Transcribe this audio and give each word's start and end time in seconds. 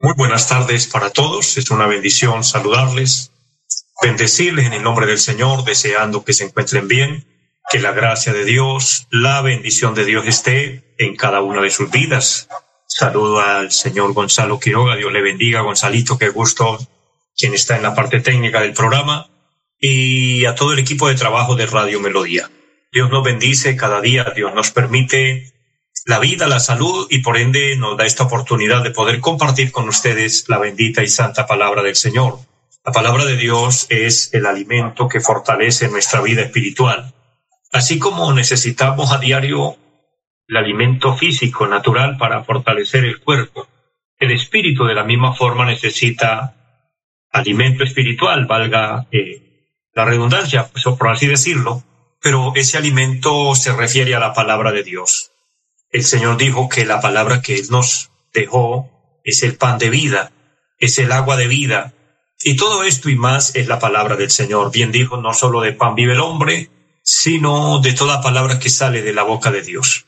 Muy 0.00 0.12
buenas 0.16 0.48
tardes 0.48 0.86
para 0.86 1.10
todos. 1.10 1.56
Es 1.56 1.70
una 1.70 1.86
bendición 1.86 2.44
saludarles, 2.44 3.32
bendecirles 4.02 4.66
en 4.66 4.74
el 4.74 4.82
nombre 4.82 5.06
del 5.06 5.18
Señor, 5.18 5.64
deseando 5.64 6.24
que 6.24 6.34
se 6.34 6.44
encuentren 6.44 6.88
bien, 6.88 7.26
que 7.70 7.78
la 7.78 7.92
gracia 7.92 8.32
de 8.32 8.44
Dios, 8.44 9.06
la 9.10 9.40
bendición 9.40 9.94
de 9.94 10.04
Dios 10.04 10.26
esté 10.26 10.94
en 10.98 11.16
cada 11.16 11.40
una 11.40 11.62
de 11.62 11.70
sus 11.70 11.90
vidas. 11.90 12.48
Saludo 12.86 13.40
al 13.40 13.72
señor 13.72 14.12
Gonzalo 14.12 14.60
Quiroga. 14.60 14.94
Dios 14.96 15.12
le 15.12 15.22
bendiga, 15.22 15.62
Gonzalito, 15.62 16.18
qué 16.18 16.28
gusto 16.28 16.78
quien 17.36 17.54
está 17.54 17.76
en 17.76 17.82
la 17.82 17.94
parte 17.94 18.20
técnica 18.20 18.60
del 18.60 18.74
programa 18.74 19.28
y 19.80 20.44
a 20.44 20.54
todo 20.54 20.72
el 20.72 20.78
equipo 20.78 21.08
de 21.08 21.14
trabajo 21.14 21.56
de 21.56 21.66
Radio 21.66 21.98
Melodía. 22.00 22.50
Dios 22.92 23.10
nos 23.10 23.24
bendice 23.24 23.74
cada 23.74 24.00
día, 24.00 24.32
Dios 24.36 24.54
nos 24.54 24.70
permite 24.70 25.53
la 26.06 26.18
vida, 26.18 26.46
la 26.46 26.60
salud 26.60 27.06
y 27.10 27.20
por 27.20 27.38
ende 27.38 27.76
nos 27.76 27.96
da 27.96 28.04
esta 28.04 28.24
oportunidad 28.24 28.82
de 28.82 28.90
poder 28.90 29.20
compartir 29.20 29.72
con 29.72 29.88
ustedes 29.88 30.44
la 30.48 30.58
bendita 30.58 31.02
y 31.02 31.08
santa 31.08 31.46
palabra 31.46 31.82
del 31.82 31.96
Señor. 31.96 32.40
La 32.84 32.92
palabra 32.92 33.24
de 33.24 33.38
Dios 33.38 33.86
es 33.88 34.32
el 34.34 34.44
alimento 34.44 35.08
que 35.08 35.20
fortalece 35.20 35.88
nuestra 35.88 36.20
vida 36.20 36.42
espiritual. 36.42 37.14
Así 37.72 37.98
como 37.98 38.32
necesitamos 38.34 39.12
a 39.12 39.18
diario 39.18 39.78
el 40.46 40.56
alimento 40.58 41.16
físico 41.16 41.66
natural 41.66 42.18
para 42.18 42.44
fortalecer 42.44 43.04
el 43.04 43.20
cuerpo, 43.20 43.66
el 44.18 44.30
espíritu 44.30 44.84
de 44.84 44.94
la 44.94 45.04
misma 45.04 45.34
forma 45.34 45.64
necesita 45.64 46.54
alimento 47.32 47.82
espiritual, 47.82 48.44
valga 48.44 49.06
eh, 49.10 49.70
la 49.94 50.04
redundancia, 50.04 50.68
pues, 50.70 50.84
por 50.84 51.08
así 51.08 51.26
decirlo, 51.26 51.82
pero 52.20 52.52
ese 52.54 52.76
alimento 52.76 53.54
se 53.54 53.72
refiere 53.72 54.14
a 54.14 54.20
la 54.20 54.34
palabra 54.34 54.70
de 54.70 54.82
Dios 54.82 55.30
el 55.94 56.04
Señor 56.04 56.36
dijo 56.36 56.68
que 56.68 56.84
la 56.84 57.00
palabra 57.00 57.40
que 57.40 57.54
Él 57.54 57.66
nos 57.70 58.10
dejó 58.32 58.90
es 59.22 59.44
el 59.44 59.56
pan 59.56 59.78
de 59.78 59.90
vida, 59.90 60.32
es 60.76 60.98
el 60.98 61.12
agua 61.12 61.36
de 61.36 61.46
vida. 61.46 61.94
Y 62.42 62.56
todo 62.56 62.82
esto 62.82 63.10
y 63.10 63.14
más 63.14 63.54
es 63.54 63.68
la 63.68 63.78
palabra 63.78 64.16
del 64.16 64.32
Señor. 64.32 64.72
Bien 64.72 64.90
dijo, 64.90 65.18
no 65.18 65.32
solo 65.34 65.60
de 65.60 65.72
pan 65.72 65.94
vive 65.94 66.14
el 66.14 66.20
hombre, 66.20 66.68
sino 67.04 67.78
de 67.78 67.92
toda 67.92 68.20
palabra 68.20 68.58
que 68.58 68.70
sale 68.70 69.02
de 69.02 69.12
la 69.12 69.22
boca 69.22 69.52
de 69.52 69.62
Dios. 69.62 70.06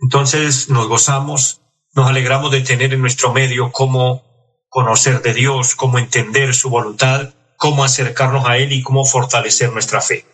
Entonces 0.00 0.70
nos 0.70 0.88
gozamos, 0.88 1.60
nos 1.94 2.08
alegramos 2.08 2.50
de 2.50 2.62
tener 2.62 2.94
en 2.94 3.02
nuestro 3.02 3.34
medio 3.34 3.72
cómo 3.72 4.24
conocer 4.70 5.20
de 5.20 5.34
Dios, 5.34 5.74
cómo 5.74 5.98
entender 5.98 6.54
su 6.54 6.70
voluntad, 6.70 7.34
cómo 7.58 7.84
acercarnos 7.84 8.46
a 8.46 8.56
Él 8.56 8.72
y 8.72 8.80
cómo 8.82 9.04
fortalecer 9.04 9.70
nuestra 9.70 10.00
fe. 10.00 10.24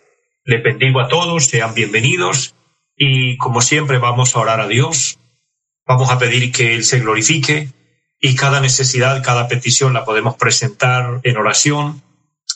Le 0.45 0.58
bendigo 0.58 1.00
a 1.00 1.08
todos, 1.08 1.47
sean 1.47 1.75
bienvenidos 1.75 2.55
y 3.05 3.36
como 3.36 3.61
siempre 3.61 3.98
vamos 3.98 4.36
a 4.36 4.39
orar 4.39 4.61
a 4.61 4.69
Dios, 4.69 5.19
vamos 5.84 6.08
a 6.12 6.20
pedir 6.20 6.53
que 6.53 6.77
Él 6.77 6.84
se 6.84 7.00
glorifique 7.00 7.69
y 8.20 8.36
cada 8.36 8.61
necesidad, 8.61 9.25
cada 9.25 9.48
petición 9.48 9.92
la 9.92 10.05
podemos 10.05 10.36
presentar 10.36 11.19
en 11.25 11.36
oración. 11.36 12.00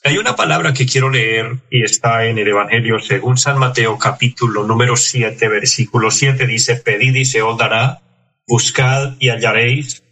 Hay 0.05 0.19
una 0.19 0.37
palabra 0.37 0.73
que 0.73 0.87
quiero 0.87 1.11
leer 1.11 1.57
y 1.69 1.83
está 1.83 2.27
en 2.27 2.39
el 2.39 2.47
Evangelio 2.47 3.01
según 3.01 3.37
San 3.39 3.59
Mateo 3.59 3.99
capítulo 3.99 4.63
número 4.63 4.97
7, 4.97 5.49
versículo 5.49 6.13
7, 6.13 6.47
dice, 6.47 6.77
pedid 6.77 7.17
y 7.17 7.25
se 7.25 7.43
os 7.43 7.59
dará, 7.59 8.03
buscad 8.47 9.15
y 9.19 9.31
hallaréis, 9.31 10.05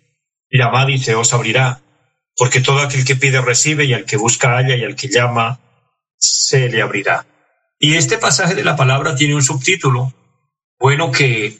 llamad 0.51 0.89
y 0.89 0.99
se 0.99 1.15
os 1.15 1.33
abrirá, 1.33 1.81
porque 2.37 2.61
todo 2.61 2.81
aquel 2.81 3.05
que 3.05 3.15
pide 3.15 3.41
recibe 3.41 3.85
y 3.85 3.95
al 3.95 4.05
que 4.05 4.17
busca 4.17 4.57
halla 4.57 4.75
y 4.75 4.83
al 4.83 4.97
que 4.97 5.07
llama 5.07 5.61
se 6.19 6.69
le 6.69 6.83
abrirá. 6.83 7.25
Y 7.79 7.95
este 7.95 8.19
pasaje 8.19 8.57
de 8.57 8.65
la 8.65 8.75
palabra 8.75 9.15
tiene 9.15 9.37
un 9.37 9.43
subtítulo, 9.45 10.13
bueno, 10.85 11.11
que 11.11 11.57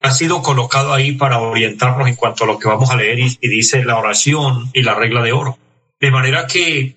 ha 0.00 0.12
sido 0.12 0.40
colocado 0.40 0.94
ahí 0.94 1.12
para 1.12 1.40
orientarnos 1.40 2.08
en 2.08 2.16
cuanto 2.16 2.44
a 2.44 2.46
lo 2.46 2.58
que 2.58 2.68
vamos 2.68 2.88
a 2.88 2.96
leer 2.96 3.18
y, 3.18 3.36
dice 3.42 3.84
la 3.84 3.98
oración 3.98 4.70
y 4.72 4.80
la 4.80 4.94
regla 4.94 5.20
de 5.20 5.32
oro. 5.32 5.58
De 6.00 6.10
manera 6.10 6.46
que 6.46 6.96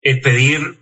el 0.00 0.20
pedir, 0.22 0.78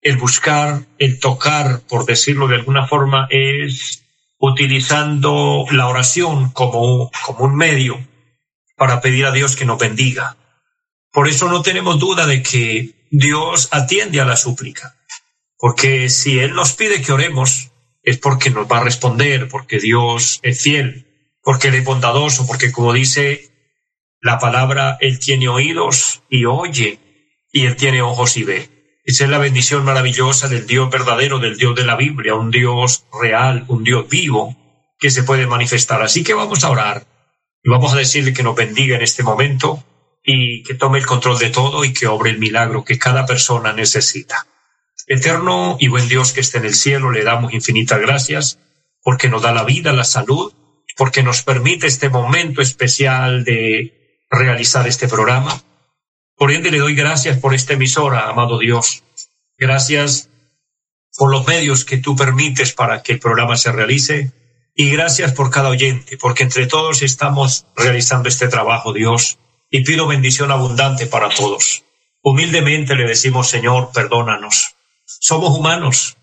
el 0.00 0.18
buscar, 0.18 0.82
el 0.98 1.18
tocar, 1.18 1.80
por 1.88 2.06
decirlo 2.06 2.46
de 2.46 2.54
alguna 2.54 2.86
forma, 2.86 3.26
es 3.28 4.04
utilizando 4.38 5.64
la 5.72 5.88
oración 5.88 6.52
como, 6.52 7.10
como 7.26 7.44
un 7.46 7.56
medio 7.56 7.98
para 8.76 9.00
pedir 9.00 9.26
a 9.26 9.32
Dios 9.32 9.56
que 9.56 9.64
nos 9.64 9.80
bendiga. 9.80 10.36
Por 11.10 11.26
eso 11.26 11.48
no 11.48 11.60
tenemos 11.62 11.98
duda 11.98 12.28
de 12.28 12.40
que 12.40 12.94
Dios 13.10 13.68
atiende 13.72 14.20
a 14.20 14.26
la 14.26 14.36
súplica. 14.36 14.94
Porque 15.58 16.08
si 16.08 16.38
Él 16.38 16.52
nos 16.54 16.74
pide 16.74 17.02
que 17.02 17.10
oremos, 17.10 17.71
es 18.02 18.18
porque 18.18 18.50
nos 18.50 18.70
va 18.70 18.78
a 18.78 18.84
responder, 18.84 19.48
porque 19.48 19.78
Dios 19.78 20.40
es 20.42 20.62
fiel, 20.62 21.06
porque 21.42 21.68
Él 21.68 21.76
es 21.76 21.84
bondadoso, 21.84 22.46
porque 22.46 22.72
como 22.72 22.92
dice 22.92 23.50
la 24.20 24.38
palabra, 24.38 24.98
Él 25.00 25.18
tiene 25.18 25.48
oídos 25.48 26.22
y 26.28 26.44
oye, 26.44 26.98
y 27.52 27.66
Él 27.66 27.76
tiene 27.76 28.02
ojos 28.02 28.36
y 28.36 28.44
ve. 28.44 28.68
Esa 29.04 29.24
es 29.24 29.30
la 29.30 29.38
bendición 29.38 29.84
maravillosa 29.84 30.48
del 30.48 30.66
Dios 30.66 30.88
verdadero, 30.88 31.38
del 31.38 31.56
Dios 31.56 31.74
de 31.74 31.84
la 31.84 31.96
Biblia, 31.96 32.34
un 32.34 32.50
Dios 32.50 33.04
real, 33.20 33.64
un 33.68 33.82
Dios 33.82 34.08
vivo 34.08 34.56
que 34.98 35.10
se 35.10 35.24
puede 35.24 35.46
manifestar. 35.46 36.02
Así 36.02 36.22
que 36.22 36.34
vamos 36.34 36.62
a 36.62 36.70
orar 36.70 37.04
y 37.64 37.70
vamos 37.70 37.92
a 37.92 37.96
decirle 37.96 38.32
que 38.32 38.44
nos 38.44 38.54
bendiga 38.54 38.96
en 38.96 39.02
este 39.02 39.24
momento 39.24 39.84
y 40.24 40.62
que 40.62 40.74
tome 40.74 40.98
el 40.98 41.06
control 41.06 41.38
de 41.38 41.50
todo 41.50 41.84
y 41.84 41.92
que 41.92 42.06
obre 42.06 42.30
el 42.30 42.38
milagro 42.38 42.84
que 42.84 42.98
cada 42.98 43.26
persona 43.26 43.72
necesita. 43.72 44.46
Eterno 45.12 45.76
y 45.78 45.88
buen 45.88 46.08
Dios 46.08 46.32
que 46.32 46.40
esté 46.40 46.56
en 46.56 46.64
el 46.64 46.72
cielo, 46.72 47.10
le 47.10 47.22
damos 47.22 47.52
infinitas 47.52 48.00
gracias 48.00 48.58
porque 49.02 49.28
nos 49.28 49.42
da 49.42 49.52
la 49.52 49.62
vida, 49.62 49.92
la 49.92 50.04
salud, 50.04 50.54
porque 50.96 51.22
nos 51.22 51.42
permite 51.42 51.86
este 51.86 52.08
momento 52.08 52.62
especial 52.62 53.44
de 53.44 54.24
realizar 54.30 54.88
este 54.88 55.08
programa. 55.08 55.62
Por 56.34 56.50
ende, 56.50 56.70
le 56.70 56.78
doy 56.78 56.94
gracias 56.94 57.36
por 57.36 57.52
esta 57.52 57.74
emisora, 57.74 58.26
amado 58.26 58.58
Dios. 58.58 59.02
Gracias 59.58 60.30
por 61.18 61.30
los 61.30 61.46
medios 61.46 61.84
que 61.84 61.98
tú 61.98 62.16
permites 62.16 62.72
para 62.72 63.02
que 63.02 63.12
el 63.12 63.18
programa 63.18 63.58
se 63.58 63.70
realice. 63.70 64.32
Y 64.74 64.88
gracias 64.92 65.32
por 65.32 65.50
cada 65.50 65.68
oyente, 65.68 66.16
porque 66.16 66.44
entre 66.44 66.66
todos 66.66 67.02
estamos 67.02 67.66
realizando 67.76 68.30
este 68.30 68.48
trabajo, 68.48 68.94
Dios. 68.94 69.38
Y 69.68 69.84
pido 69.84 70.06
bendición 70.06 70.50
abundante 70.50 71.04
para 71.04 71.28
todos. 71.28 71.84
Humildemente 72.22 72.94
le 72.94 73.06
decimos, 73.06 73.50
Señor, 73.50 73.90
perdónanos 73.92 74.74
somos 75.04 75.56
humanos, 75.56 76.16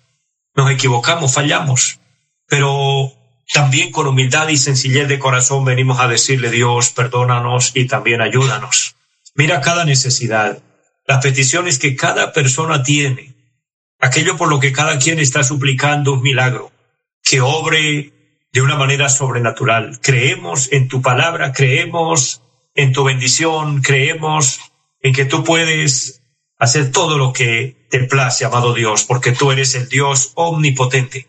nos 0.55 0.71
equivocamos, 0.71 1.33
fallamos, 1.33 1.99
pero 2.47 3.13
también 3.53 3.91
con 3.91 4.07
humildad 4.07 4.49
y 4.49 4.57
sencillez 4.57 5.07
de 5.07 5.19
corazón 5.19 5.65
venimos 5.65 5.99
a 5.99 6.07
decirle 6.07 6.51
Dios, 6.51 6.91
perdónanos 6.91 7.71
y 7.75 7.85
también 7.85 8.21
ayúdanos. 8.21 8.95
Mira 9.35 9.61
cada 9.61 9.85
necesidad, 9.85 10.61
las 11.07 11.23
peticiones 11.23 11.79
que 11.79 11.95
cada 11.95 12.33
persona 12.33 12.83
tiene, 12.83 13.35
aquello 13.99 14.37
por 14.37 14.49
lo 14.49 14.59
que 14.59 14.71
cada 14.71 14.99
quien 14.99 15.19
está 15.19 15.43
suplicando 15.43 16.13
un 16.13 16.21
milagro, 16.21 16.71
que 17.23 17.41
obre 17.41 18.13
de 18.51 18.61
una 18.61 18.75
manera 18.75 19.09
sobrenatural. 19.09 19.99
Creemos 20.01 20.71
en 20.71 20.87
tu 20.87 21.01
palabra, 21.01 21.53
creemos 21.53 22.41
en 22.75 22.93
tu 22.93 23.03
bendición, 23.03 23.81
creemos 23.81 24.59
en 25.01 25.13
que 25.13 25.25
tú 25.25 25.43
puedes 25.43 26.18
hacer 26.59 26.91
todo 26.91 27.17
lo 27.17 27.33
que 27.33 27.87
te 27.89 28.03
place, 28.03 28.45
amado 28.45 28.73
Dios, 28.73 29.05
porque 29.05 29.31
tú 29.31 29.51
eres 29.51 29.73
el 29.75 29.87
Dios 29.87 30.33
omnipotente. 30.35 31.27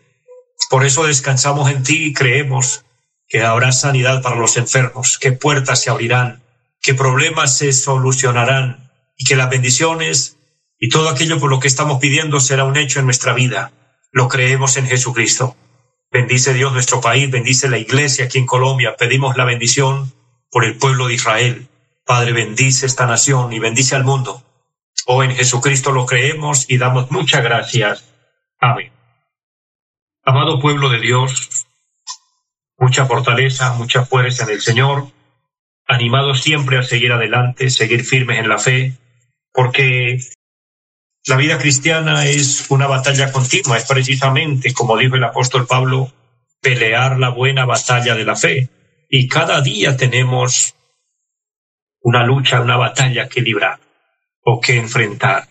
Por 0.69 0.85
eso 0.85 1.05
descansamos 1.05 1.71
en 1.71 1.83
ti 1.83 2.05
y 2.07 2.13
creemos 2.13 2.85
que 3.27 3.41
habrá 3.41 3.71
sanidad 3.71 4.21
para 4.21 4.35
los 4.35 4.57
enfermos, 4.57 5.17
que 5.17 5.31
puertas 5.31 5.81
se 5.81 5.89
abrirán, 5.89 6.43
que 6.81 6.93
problemas 6.93 7.57
se 7.57 7.71
solucionarán 7.71 8.91
y 9.17 9.23
que 9.23 9.37
las 9.37 9.49
bendiciones 9.49 10.37
y 10.77 10.89
todo 10.89 11.09
aquello 11.09 11.39
por 11.39 11.49
lo 11.49 11.59
que 11.59 11.67
estamos 11.67 11.99
pidiendo 11.99 12.39
será 12.39 12.65
un 12.65 12.75
hecho 12.75 12.99
en 12.99 13.05
nuestra 13.05 13.33
vida. 13.33 13.71
Lo 14.11 14.27
creemos 14.27 14.75
en 14.77 14.87
Jesucristo. 14.87 15.55
Bendice 16.11 16.53
Dios 16.53 16.73
nuestro 16.73 16.99
país, 16.99 17.31
bendice 17.31 17.69
la 17.69 17.77
iglesia 17.77 18.25
aquí 18.25 18.37
en 18.37 18.45
Colombia. 18.45 18.95
Pedimos 18.97 19.37
la 19.37 19.45
bendición 19.45 20.11
por 20.49 20.65
el 20.65 20.75
pueblo 20.77 21.07
de 21.07 21.13
Israel. 21.13 21.69
Padre, 22.05 22.33
bendice 22.33 22.85
esta 22.85 23.05
nación 23.05 23.53
y 23.53 23.59
bendice 23.59 23.95
al 23.95 24.03
mundo. 24.03 24.43
Oh, 25.07 25.23
en 25.23 25.35
Jesucristo 25.35 25.91
lo 25.91 26.05
creemos 26.05 26.69
y 26.69 26.77
damos 26.77 27.11
muchas 27.11 27.43
gracias. 27.43 28.05
Amén. 28.59 28.91
Amado 30.23 30.59
pueblo 30.59 30.89
de 30.89 30.99
Dios, 30.99 31.65
mucha 32.77 33.05
fortaleza, 33.05 33.73
mucha 33.73 34.05
fuerza 34.05 34.43
en 34.43 34.51
el 34.51 34.61
Señor. 34.61 35.07
animados 35.87 36.41
siempre 36.41 36.77
a 36.77 36.83
seguir 36.83 37.11
adelante, 37.11 37.69
seguir 37.69 38.05
firmes 38.05 38.39
en 38.39 38.47
la 38.47 38.57
fe, 38.57 38.97
porque 39.51 40.19
la 41.25 41.35
vida 41.35 41.57
cristiana 41.57 42.25
es 42.25 42.71
una 42.71 42.87
batalla 42.87 43.33
continua, 43.33 43.77
es 43.77 43.85
precisamente, 43.85 44.73
como 44.73 44.95
dijo 44.95 45.17
el 45.17 45.23
apóstol 45.25 45.67
Pablo, 45.67 46.13
pelear 46.61 47.19
la 47.19 47.29
buena 47.29 47.65
batalla 47.65 48.15
de 48.15 48.23
la 48.23 48.37
fe. 48.37 48.69
Y 49.09 49.27
cada 49.27 49.59
día 49.59 49.97
tenemos 49.97 50.75
una 51.99 52.23
lucha, 52.23 52.61
una 52.61 52.77
batalla 52.77 53.27
que 53.27 53.41
librar 53.41 53.79
o 54.43 54.59
que 54.59 54.77
enfrentar. 54.77 55.47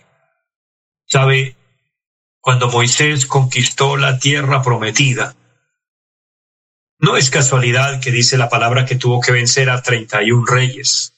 ¿Sabe? 1.05 1.55
Cuando 2.39 2.69
Moisés 2.69 3.25
conquistó 3.25 3.97
la 3.97 4.17
tierra 4.17 4.61
prometida, 4.61 5.35
no 6.99 7.17
es 7.17 7.29
casualidad 7.29 7.99
que 7.99 8.11
dice 8.11 8.37
la 8.37 8.49
palabra 8.49 8.85
que 8.85 8.95
tuvo 8.95 9.21
que 9.21 9.31
vencer 9.31 9.69
a 9.69 9.81
31 9.81 10.45
reyes. 10.45 11.13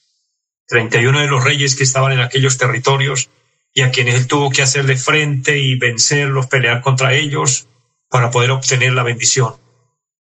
31 0.66 1.20
de 1.20 1.26
los 1.26 1.44
reyes 1.44 1.76
que 1.76 1.82
estaban 1.82 2.12
en 2.12 2.20
aquellos 2.20 2.56
territorios 2.56 3.28
y 3.74 3.82
a 3.82 3.90
quienes 3.90 4.14
él 4.14 4.26
tuvo 4.26 4.50
que 4.50 4.62
hacerle 4.62 4.96
frente 4.96 5.58
y 5.58 5.76
vencerlos, 5.76 6.46
pelear 6.46 6.80
contra 6.80 7.14
ellos 7.14 7.68
para 8.08 8.30
poder 8.30 8.52
obtener 8.52 8.92
la 8.92 9.02
bendición. 9.02 9.56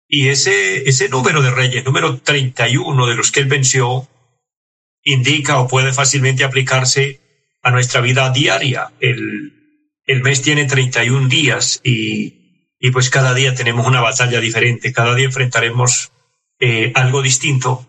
Y 0.08 0.28
ese, 0.28 0.88
ese 0.88 1.08
número 1.08 1.42
de 1.42 1.50
reyes, 1.50 1.84
número 1.84 2.18
31 2.20 3.06
de 3.06 3.14
los 3.14 3.32
que 3.32 3.40
él 3.40 3.46
venció, 3.46 4.08
indica 5.02 5.58
o 5.58 5.68
puede 5.68 5.92
fácilmente 5.92 6.44
aplicarse 6.44 7.20
a 7.64 7.70
nuestra 7.70 8.00
vida 8.00 8.30
diaria. 8.30 8.92
El, 9.00 9.52
el 10.06 10.22
mes 10.22 10.42
tiene 10.42 10.66
31 10.66 11.28
días 11.28 11.80
y, 11.82 12.76
y 12.78 12.90
pues 12.90 13.10
cada 13.10 13.34
día 13.34 13.54
tenemos 13.54 13.86
una 13.86 14.00
batalla 14.00 14.38
diferente, 14.38 14.92
cada 14.92 15.14
día 15.14 15.24
enfrentaremos 15.24 16.12
eh, 16.60 16.92
algo 16.94 17.22
distinto 17.22 17.86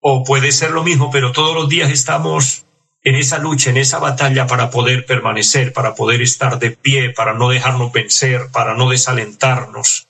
o 0.00 0.24
puede 0.24 0.52
ser 0.52 0.70
lo 0.70 0.84
mismo, 0.84 1.10
pero 1.10 1.32
todos 1.32 1.54
los 1.54 1.68
días 1.68 1.90
estamos 1.90 2.64
en 3.02 3.16
esa 3.16 3.38
lucha, 3.38 3.70
en 3.70 3.76
esa 3.76 3.98
batalla 3.98 4.46
para 4.46 4.70
poder 4.70 5.04
permanecer, 5.04 5.72
para 5.72 5.94
poder 5.94 6.22
estar 6.22 6.58
de 6.60 6.70
pie, 6.70 7.10
para 7.10 7.34
no 7.34 7.48
dejarnos 7.48 7.92
vencer, 7.92 8.48
para 8.52 8.74
no 8.74 8.88
desalentarnos 8.88 10.08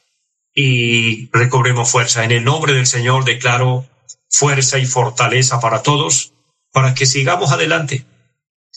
y 0.54 1.30
recobremos 1.32 1.90
fuerza. 1.90 2.24
En 2.24 2.32
el 2.32 2.44
nombre 2.44 2.74
del 2.74 2.86
Señor 2.86 3.24
declaro 3.24 3.86
fuerza 4.28 4.78
y 4.78 4.84
fortaleza 4.84 5.60
para 5.60 5.82
todos, 5.82 6.34
para 6.72 6.94
que 6.94 7.06
sigamos 7.06 7.52
adelante, 7.52 8.04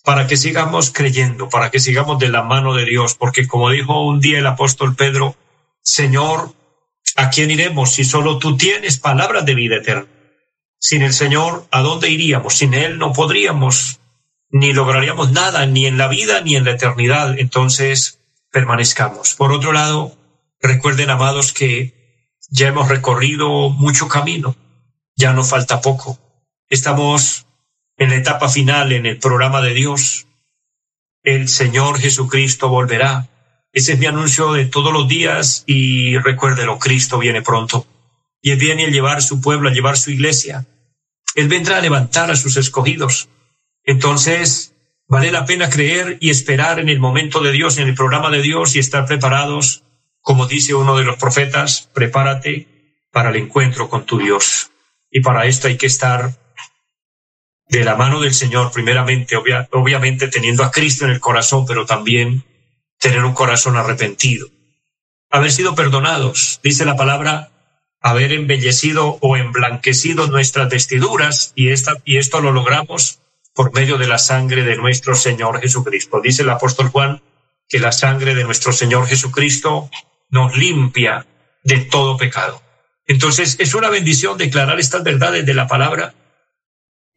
para 0.04 0.28
que 0.28 0.38
sigamos 0.38 0.92
creyendo, 0.92 1.50
para 1.50 1.70
que 1.70 1.80
sigamos 1.80 2.20
de 2.20 2.30
la 2.30 2.44
mano 2.44 2.74
de 2.74 2.86
Dios, 2.86 3.16
porque 3.16 3.48
como 3.48 3.70
dijo 3.70 4.06
un 4.06 4.20
día 4.20 4.40
el 4.40 4.48
apóstol 4.48 4.96
Pedro, 4.96 5.36
Señor, 5.82 6.54
¿a 7.16 7.30
quién 7.30 7.52
iremos 7.52 7.92
si 7.92 8.04
solo 8.04 8.38
tú 8.38 8.58
tienes 8.58 9.00
palabras 9.00 9.46
de 9.46 9.56
vida 9.56 9.78
eterna? 9.78 10.08
Sin 10.80 11.04
el 11.04 11.14
Señor, 11.14 11.68
¿a 11.72 11.82
dónde 11.82 12.10
iríamos? 12.10 12.56
Sin 12.58 12.74
Él 12.74 12.98
no 12.98 13.14
podríamos 13.14 14.00
ni 14.52 14.74
lograríamos 14.74 15.32
nada, 15.32 15.66
ni 15.66 15.86
en 15.86 15.98
la 15.98 16.08
vida 16.08 16.42
ni 16.42 16.56
en 16.56 16.66
la 16.66 16.72
eternidad. 16.72 17.40
Entonces, 17.40 18.20
permanezcamos. 18.52 19.36
Por 19.36 19.54
otro 19.54 19.72
lado, 19.72 20.18
recuerden, 20.60 21.10
amados, 21.10 21.54
que 21.54 22.38
ya 22.50 22.68
hemos 22.68 22.90
recorrido 22.90 23.70
mucho 23.70 24.08
camino, 24.08 24.56
ya 25.16 25.34
nos 25.34 25.50
falta 25.50 25.82
poco. 25.82 26.20
Estamos 26.70 27.46
en 28.02 28.10
la 28.10 28.16
etapa 28.16 28.50
final, 28.50 28.92
en 28.94 29.06
el 29.06 29.20
programa 29.20 29.62
de 29.62 29.76
Dios. 29.76 30.26
El 31.22 31.48
Señor 31.48 32.00
Jesucristo 32.00 32.68
volverá. 32.68 33.30
Ese 33.74 33.94
es 33.94 34.00
mi 34.00 34.08
anuncio 34.08 34.54
de 34.54 34.66
todos 34.66 34.92
los 34.92 35.08
días 35.08 35.64
y 35.68 36.18
recuérdelo, 36.18 36.80
Cristo 36.80 37.20
viene 37.20 37.44
pronto. 37.44 37.86
Y 38.42 38.50
Él 38.50 38.58
viene 38.58 38.86
a 38.86 38.90
llevar 38.90 39.22
su 39.22 39.40
pueblo, 39.40 39.70
a 39.70 39.72
llevar 39.72 40.00
su 40.00 40.10
iglesia. 40.10 40.66
Él 41.36 41.48
vendrá 41.48 41.78
a 41.78 41.82
levantar 41.82 42.32
a 42.32 42.36
sus 42.36 42.58
escogidos. 42.58 43.30
Entonces, 43.84 44.74
vale 45.08 45.32
la 45.32 45.46
pena 45.46 45.70
creer 45.70 46.18
y 46.22 46.32
esperar 46.32 46.80
en 46.80 46.90
el 46.90 47.00
momento 47.00 47.40
de 47.40 47.52
Dios, 47.52 47.78
en 47.78 47.88
el 47.88 47.94
programa 47.94 48.32
de 48.32 48.42
Dios 48.42 48.76
y 48.76 48.80
estar 48.80 49.06
preparados, 49.06 49.84
como 50.22 50.48
dice 50.48 50.74
uno 50.74 50.98
de 50.98 51.04
los 51.04 51.18
profetas, 51.20 51.88
prepárate 51.94 52.68
para 53.12 53.30
el 53.30 53.36
encuentro 53.36 53.90
con 53.90 54.08
tu 54.08 54.18
Dios. 54.18 54.72
Y 55.12 55.20
para 55.20 55.46
esto 55.46 55.68
hay 55.68 55.78
que 55.78 55.86
estar 55.86 56.41
de 57.72 57.86
la 57.86 57.96
mano 57.96 58.20
del 58.20 58.34
Señor, 58.34 58.70
primeramente, 58.74 59.38
obviamente 59.72 60.28
teniendo 60.28 60.66
a 60.66 60.72
Cristo 60.72 61.06
en 61.06 61.12
el 61.12 61.22
corazón, 61.22 61.66
pero 61.66 61.86
también 61.86 62.44
tener 63.00 63.24
un 63.24 63.34
corazón 63.34 63.78
arrepentido. 63.78 64.50
Haber 65.30 65.54
sido 65.54 65.74
perdonados, 65.74 66.60
dice 66.62 66.84
la 66.84 66.98
palabra, 66.98 67.50
haber 68.02 68.34
embellecido 68.34 69.18
o 69.22 69.38
emblanquecido 69.38 70.28
nuestras 70.28 70.70
vestiduras, 70.70 71.54
y, 71.56 71.70
esta, 71.70 71.96
y 72.04 72.18
esto 72.18 72.42
lo 72.42 72.52
logramos 72.52 73.20
por 73.54 73.74
medio 73.74 73.98
de 73.98 74.08
la 74.08 74.18
sangre 74.18 74.64
de 74.64 74.76
nuestro 74.76 75.16
Señor 75.16 75.62
Jesucristo. 75.62 76.20
Dice 76.22 76.42
el 76.42 76.50
apóstol 76.50 76.90
Juan 76.90 77.22
que 77.70 77.80
la 77.80 77.94
sangre 77.94 78.36
de 78.36 78.44
nuestro 78.44 78.74
Señor 78.74 79.08
Jesucristo 79.08 79.90
nos 80.30 80.58
limpia 80.58 81.26
de 81.64 81.80
todo 81.80 82.18
pecado. 82.18 82.62
Entonces 83.08 83.56
es 83.60 83.74
una 83.76 83.90
bendición 83.90 84.38
declarar 84.38 84.78
estas 84.78 85.04
verdades 85.04 85.46
de 85.46 85.54
la 85.54 85.68
palabra 85.68 86.14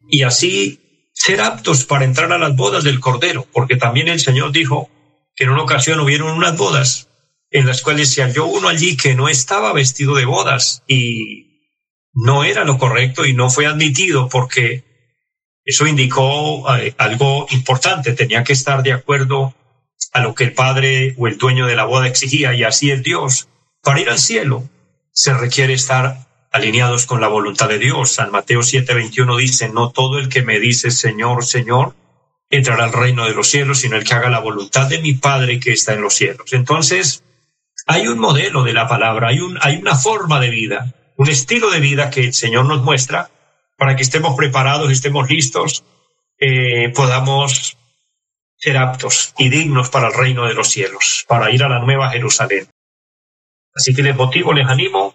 y 0.09 0.23
así 0.23 1.09
ser 1.13 1.41
aptos 1.41 1.85
para 1.85 2.05
entrar 2.05 2.31
a 2.31 2.37
las 2.37 2.55
bodas 2.55 2.83
del 2.83 2.99
Cordero, 2.99 3.47
porque 3.51 3.77
también 3.77 4.07
el 4.07 4.19
Señor 4.19 4.51
dijo 4.51 4.89
que 5.35 5.45
en 5.45 5.51
una 5.51 5.63
ocasión 5.63 5.99
hubieron 5.99 6.31
unas 6.31 6.57
bodas 6.57 7.09
en 7.51 7.65
las 7.65 7.81
cuales 7.81 8.11
se 8.11 8.21
halló 8.21 8.45
uno 8.45 8.67
allí 8.67 8.97
que 8.97 9.15
no 9.15 9.29
estaba 9.29 9.71
vestido 9.73 10.15
de 10.15 10.25
bodas 10.25 10.83
y 10.87 11.71
no 12.13 12.43
era 12.43 12.63
lo 12.65 12.77
correcto 12.77 13.25
y 13.25 13.33
no 13.33 13.49
fue 13.49 13.65
admitido 13.65 14.29
porque 14.29 14.83
eso 15.63 15.87
indicó 15.87 16.65
eh, 16.75 16.93
algo 16.97 17.47
importante, 17.51 18.13
tenía 18.13 18.43
que 18.43 18.53
estar 18.53 18.83
de 18.83 18.93
acuerdo 18.93 19.55
a 20.13 20.21
lo 20.21 20.35
que 20.35 20.45
el 20.45 20.53
padre 20.53 21.15
o 21.17 21.27
el 21.27 21.37
dueño 21.37 21.65
de 21.65 21.75
la 21.75 21.85
boda 21.85 22.07
exigía 22.07 22.53
y 22.53 22.63
así 22.63 22.91
es 22.91 23.03
Dios. 23.03 23.47
Para 23.81 23.99
ir 23.99 24.09
al 24.09 24.19
cielo 24.19 24.69
se 25.11 25.33
requiere 25.33 25.73
estar 25.73 26.24
alineados 26.55 27.05
con 27.05 27.19
la 27.19 27.27
voluntad 27.27 27.67
de 27.67 27.79
Dios. 27.79 28.13
San 28.13 28.31
Mateo 28.31 28.61
7:21 28.61 29.37
dice, 29.37 29.69
no 29.69 29.91
todo 29.91 30.17
el 30.19 30.29
que 30.29 30.41
me 30.41 30.59
dice 30.59 30.89
Señor, 30.89 31.45
Señor, 31.45 31.95
entrará 32.49 32.85
al 32.85 32.93
reino 32.93 33.25
de 33.25 33.33
los 33.33 33.47
cielos, 33.47 33.79
sino 33.79 33.97
el 33.97 34.03
que 34.03 34.13
haga 34.13 34.29
la 34.29 34.39
voluntad 34.39 34.87
de 34.87 34.99
mi 34.99 35.13
Padre 35.13 35.59
que 35.59 35.73
está 35.73 35.93
en 35.93 36.01
los 36.01 36.13
cielos. 36.13 36.53
Entonces, 36.53 37.23
hay 37.85 38.07
un 38.07 38.19
modelo 38.19 38.63
de 38.63 38.73
la 38.73 38.87
palabra, 38.87 39.29
hay, 39.29 39.39
un, 39.39 39.57
hay 39.61 39.75
una 39.75 39.95
forma 39.95 40.39
de 40.39 40.49
vida, 40.49 40.93
un 41.17 41.29
estilo 41.29 41.69
de 41.69 41.79
vida 41.79 42.09
que 42.09 42.21
el 42.21 42.33
Señor 42.33 42.65
nos 42.65 42.83
muestra 42.83 43.29
para 43.77 43.95
que 43.95 44.03
estemos 44.03 44.35
preparados, 44.35 44.89
estemos 44.91 45.29
listos, 45.29 45.83
eh, 46.39 46.91
podamos 46.95 47.77
ser 48.57 48.77
aptos 48.77 49.33
y 49.37 49.49
dignos 49.49 49.89
para 49.89 50.07
el 50.07 50.13
reino 50.13 50.47
de 50.47 50.53
los 50.53 50.69
cielos, 50.69 51.25
para 51.27 51.51
ir 51.51 51.63
a 51.63 51.69
la 51.69 51.79
nueva 51.79 52.09
Jerusalén. 52.11 52.67
Así 53.75 53.93
que 53.93 54.03
les 54.03 54.15
motivo, 54.15 54.53
les 54.53 54.67
animo, 54.67 55.13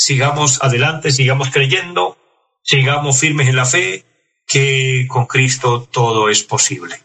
sigamos 0.00 0.62
adelante, 0.62 1.12
sigamos 1.12 1.50
creyendo, 1.50 2.16
sigamos 2.62 3.20
firmes 3.20 3.48
en 3.48 3.56
la 3.56 3.66
fe, 3.66 4.06
que 4.46 5.06
con 5.08 5.26
Cristo 5.26 5.86
todo 5.92 6.30
es 6.30 6.42
posible. 6.42 6.96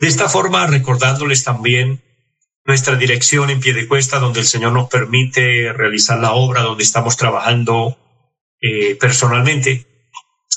De 0.00 0.08
esta 0.08 0.28
forma, 0.28 0.66
recordándoles 0.66 1.44
también 1.44 2.02
nuestra 2.64 2.96
dirección 2.96 3.48
en 3.48 3.60
pie 3.60 3.74
de 3.74 3.86
cuesta, 3.86 4.18
donde 4.18 4.40
el 4.40 4.46
Señor 4.46 4.72
nos 4.72 4.88
permite 4.88 5.72
realizar 5.72 6.18
la 6.18 6.32
obra, 6.32 6.62
donde 6.62 6.82
estamos 6.82 7.16
trabajando 7.16 7.96
eh, 8.60 8.96
personalmente 8.96 9.86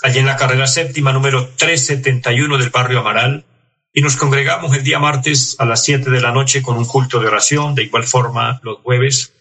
allí 0.01 0.19
en 0.19 0.25
la 0.25 0.37
carrera 0.37 0.65
séptima 0.65 1.13
número 1.13 1.49
371 1.55 2.57
del 2.57 2.71
barrio 2.71 3.01
Amaral, 3.01 3.45
y 3.93 4.01
nos 4.01 4.15
congregamos 4.15 4.75
el 4.75 4.83
día 4.83 4.97
martes 4.97 5.55
a 5.59 5.65
las 5.65 5.83
7 5.83 6.09
de 6.09 6.21
la 6.21 6.31
noche 6.31 6.63
con 6.63 6.77
un 6.77 6.85
culto 6.85 7.19
de 7.19 7.27
oración, 7.27 7.75
de 7.75 7.83
igual 7.83 8.05
forma 8.05 8.59
los 8.63 8.79
jueves, 8.79 9.36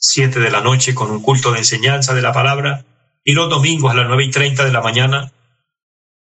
7 0.00 0.40
de 0.40 0.50
la 0.50 0.62
noche 0.62 0.94
con 0.94 1.10
un 1.10 1.20
culto 1.20 1.52
de 1.52 1.58
enseñanza 1.58 2.14
de 2.14 2.22
la 2.22 2.32
palabra, 2.32 2.86
y 3.22 3.32
los 3.32 3.50
domingos 3.50 3.92
a 3.92 3.94
las 3.94 4.08
nueve 4.08 4.24
y 4.24 4.30
treinta 4.30 4.64
de 4.64 4.72
la 4.72 4.80
mañana, 4.80 5.30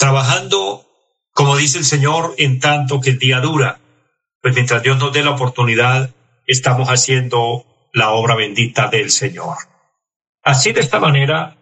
trabajando 0.00 0.86
Como 1.32 1.56
dice 1.56 1.78
el 1.78 1.84
Señor, 1.84 2.34
en 2.38 2.58
tanto 2.58 3.00
que 3.00 3.10
el 3.10 3.18
día 3.18 3.40
dura, 3.40 3.78
pues 4.42 4.54
mientras 4.54 4.82
Dios 4.82 4.98
nos 4.98 5.12
dé 5.12 5.22
la 5.22 5.30
oportunidad, 5.30 6.10
estamos 6.46 6.88
haciendo 6.88 7.64
la 7.92 8.10
obra 8.10 8.34
bendita 8.34 8.88
del 8.88 9.10
Señor. 9.10 9.56
Así 10.42 10.72
de 10.72 10.80
esta 10.80 10.98
manera, 10.98 11.56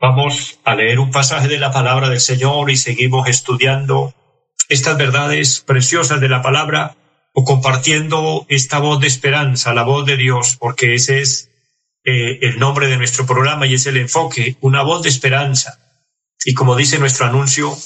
vamos 0.00 0.60
a 0.64 0.74
leer 0.74 0.98
un 1.00 1.10
pasaje 1.10 1.48
de 1.48 1.58
la 1.58 1.72
palabra 1.72 2.08
del 2.08 2.20
Señor 2.20 2.70
y 2.70 2.76
seguimos 2.76 3.28
estudiando 3.28 4.14
estas 4.68 4.96
verdades 4.96 5.60
preciosas 5.60 6.20
de 6.20 6.28
la 6.28 6.42
palabra 6.42 6.96
o 7.32 7.44
compartiendo 7.44 8.46
esta 8.48 8.78
voz 8.78 9.00
de 9.00 9.06
esperanza, 9.06 9.74
la 9.74 9.82
voz 9.82 10.06
de 10.06 10.16
Dios, 10.16 10.56
porque 10.58 10.94
ese 10.94 11.20
es 11.20 11.50
eh, 12.04 12.38
el 12.42 12.58
nombre 12.58 12.86
de 12.86 12.96
nuestro 12.96 13.26
programa 13.26 13.66
y 13.66 13.74
es 13.74 13.86
el 13.86 13.96
enfoque, 13.96 14.56
una 14.60 14.82
voz 14.82 15.02
de 15.02 15.08
esperanza. 15.08 15.78
Y 16.44 16.54
como 16.54 16.76
dice 16.76 16.98
nuestro 16.98 17.26
anuncio, 17.26 17.76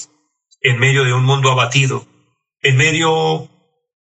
en 0.61 0.79
medio 0.79 1.03
de 1.03 1.13
un 1.13 1.23
mundo 1.23 1.51
abatido, 1.51 2.07
en 2.61 2.77
medio 2.77 3.49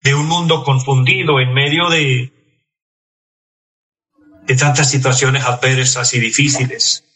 de 0.01 0.13
un 0.13 0.27
mundo 0.27 0.63
confundido, 0.63 1.39
en 1.39 1.53
medio 1.53 1.89
de, 1.89 2.31
de 4.45 4.55
tantas 4.55 4.89
situaciones 4.89 5.43
adversas 5.45 6.13
y 6.13 6.19
difíciles, 6.19 7.12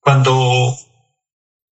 cuando 0.00 0.76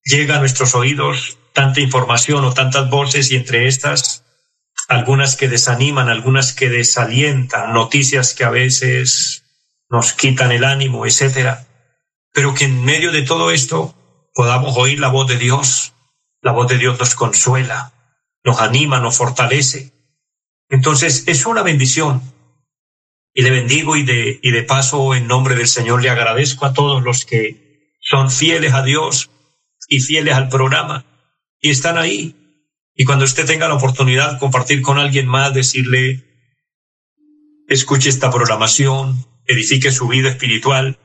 llega 0.04 0.36
a 0.36 0.40
nuestros 0.40 0.74
oídos 0.74 1.38
tanta 1.52 1.80
información 1.80 2.44
o 2.44 2.54
tantas 2.54 2.88
voces 2.88 3.30
y 3.30 3.36
entre 3.36 3.66
estas 3.66 4.24
algunas 4.88 5.36
que 5.36 5.48
desaniman, 5.48 6.08
algunas 6.08 6.54
que 6.54 6.70
desalientan, 6.70 7.72
noticias 7.72 8.32
que 8.32 8.44
a 8.44 8.50
veces 8.50 9.44
nos 9.90 10.12
quitan 10.12 10.52
el 10.52 10.64
ánimo, 10.64 11.04
etcétera, 11.04 11.66
pero 12.32 12.54
que 12.54 12.64
en 12.64 12.84
medio 12.84 13.12
de 13.12 13.22
todo 13.22 13.50
esto 13.50 13.94
podamos 14.34 14.76
oír 14.76 15.00
la 15.00 15.08
voz 15.08 15.26
de 15.26 15.36
Dios. 15.36 15.94
La 16.40 16.52
voz 16.52 16.68
de 16.68 16.78
Dios 16.78 16.98
nos 17.00 17.16
consuela, 17.16 17.92
nos 18.44 18.60
anima, 18.60 19.00
nos 19.00 19.16
fortalece. 19.16 19.92
Entonces 20.68 21.24
es 21.26 21.44
una 21.46 21.62
bendición. 21.62 22.22
Y 23.34 23.42
le 23.42 23.50
bendigo 23.50 23.96
y 23.96 24.04
de, 24.04 24.38
y 24.40 24.52
de 24.52 24.62
paso 24.62 25.14
en 25.14 25.26
nombre 25.26 25.56
del 25.56 25.66
Señor 25.66 26.00
le 26.00 26.10
agradezco 26.10 26.64
a 26.64 26.72
todos 26.72 27.02
los 27.02 27.24
que 27.24 27.67
son 28.08 28.30
fieles 28.30 28.72
a 28.72 28.82
Dios 28.82 29.30
y 29.88 30.00
fieles 30.00 30.34
al 30.34 30.48
programa 30.48 31.04
y 31.60 31.70
están 31.70 31.98
ahí. 31.98 32.34
Y 32.94 33.04
cuando 33.04 33.26
usted 33.26 33.46
tenga 33.46 33.68
la 33.68 33.74
oportunidad 33.74 34.38
compartir 34.38 34.80
con 34.80 34.98
alguien 34.98 35.26
más, 35.26 35.52
decirle, 35.52 36.24
escuche 37.68 38.08
esta 38.08 38.30
programación, 38.30 39.26
edifique 39.46 39.90
su 39.92 40.08
vida 40.08 40.30
espiritual. 40.30 40.98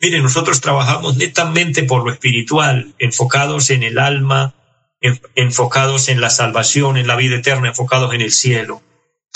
Mire, 0.00 0.20
nosotros 0.20 0.60
trabajamos 0.60 1.16
netamente 1.16 1.84
por 1.84 2.04
lo 2.04 2.12
espiritual, 2.12 2.94
enfocados 2.98 3.70
en 3.70 3.84
el 3.84 3.98
alma, 3.98 4.54
enfocados 5.36 6.08
en 6.08 6.20
la 6.20 6.30
salvación, 6.30 6.96
en 6.96 7.06
la 7.06 7.14
vida 7.14 7.36
eterna, 7.36 7.68
enfocados 7.68 8.12
en 8.14 8.20
el 8.20 8.32
cielo. 8.32 8.82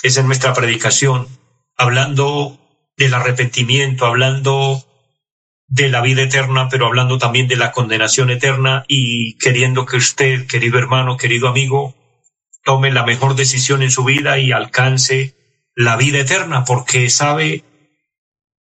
Esa 0.03 0.21
es 0.21 0.27
nuestra 0.27 0.55
predicación, 0.55 1.29
hablando 1.77 2.59
del 2.97 3.15
arrepentimiento, 3.15 4.07
hablando 4.07 4.85
de 5.73 5.89
la 5.89 6.03
vida 6.03 6.23
eterna, 6.23 6.69
pero 6.69 6.87
hablando 6.87 7.19
también 7.19 7.49
de 7.49 7.57
la 7.57 7.73
condenación 7.73 8.31
eterna 8.31 8.85
y 8.89 9.39
queriendo 9.39 9.87
que 9.87 9.97
usted, 9.97 10.47
querido 10.47 10.79
hermano, 10.79 11.17
querido 11.17 11.49
amigo, 11.49 11.95
tome 12.63 12.93
la 12.93 13.05
mejor 13.05 13.35
decisión 13.35 13.83
en 13.83 13.91
su 13.91 14.05
vida 14.05 14.39
y 14.39 14.53
alcance 14.53 15.35
la 15.75 15.97
vida 15.97 16.19
eterna, 16.19 16.65
porque 16.65 17.09
sabe 17.09 17.65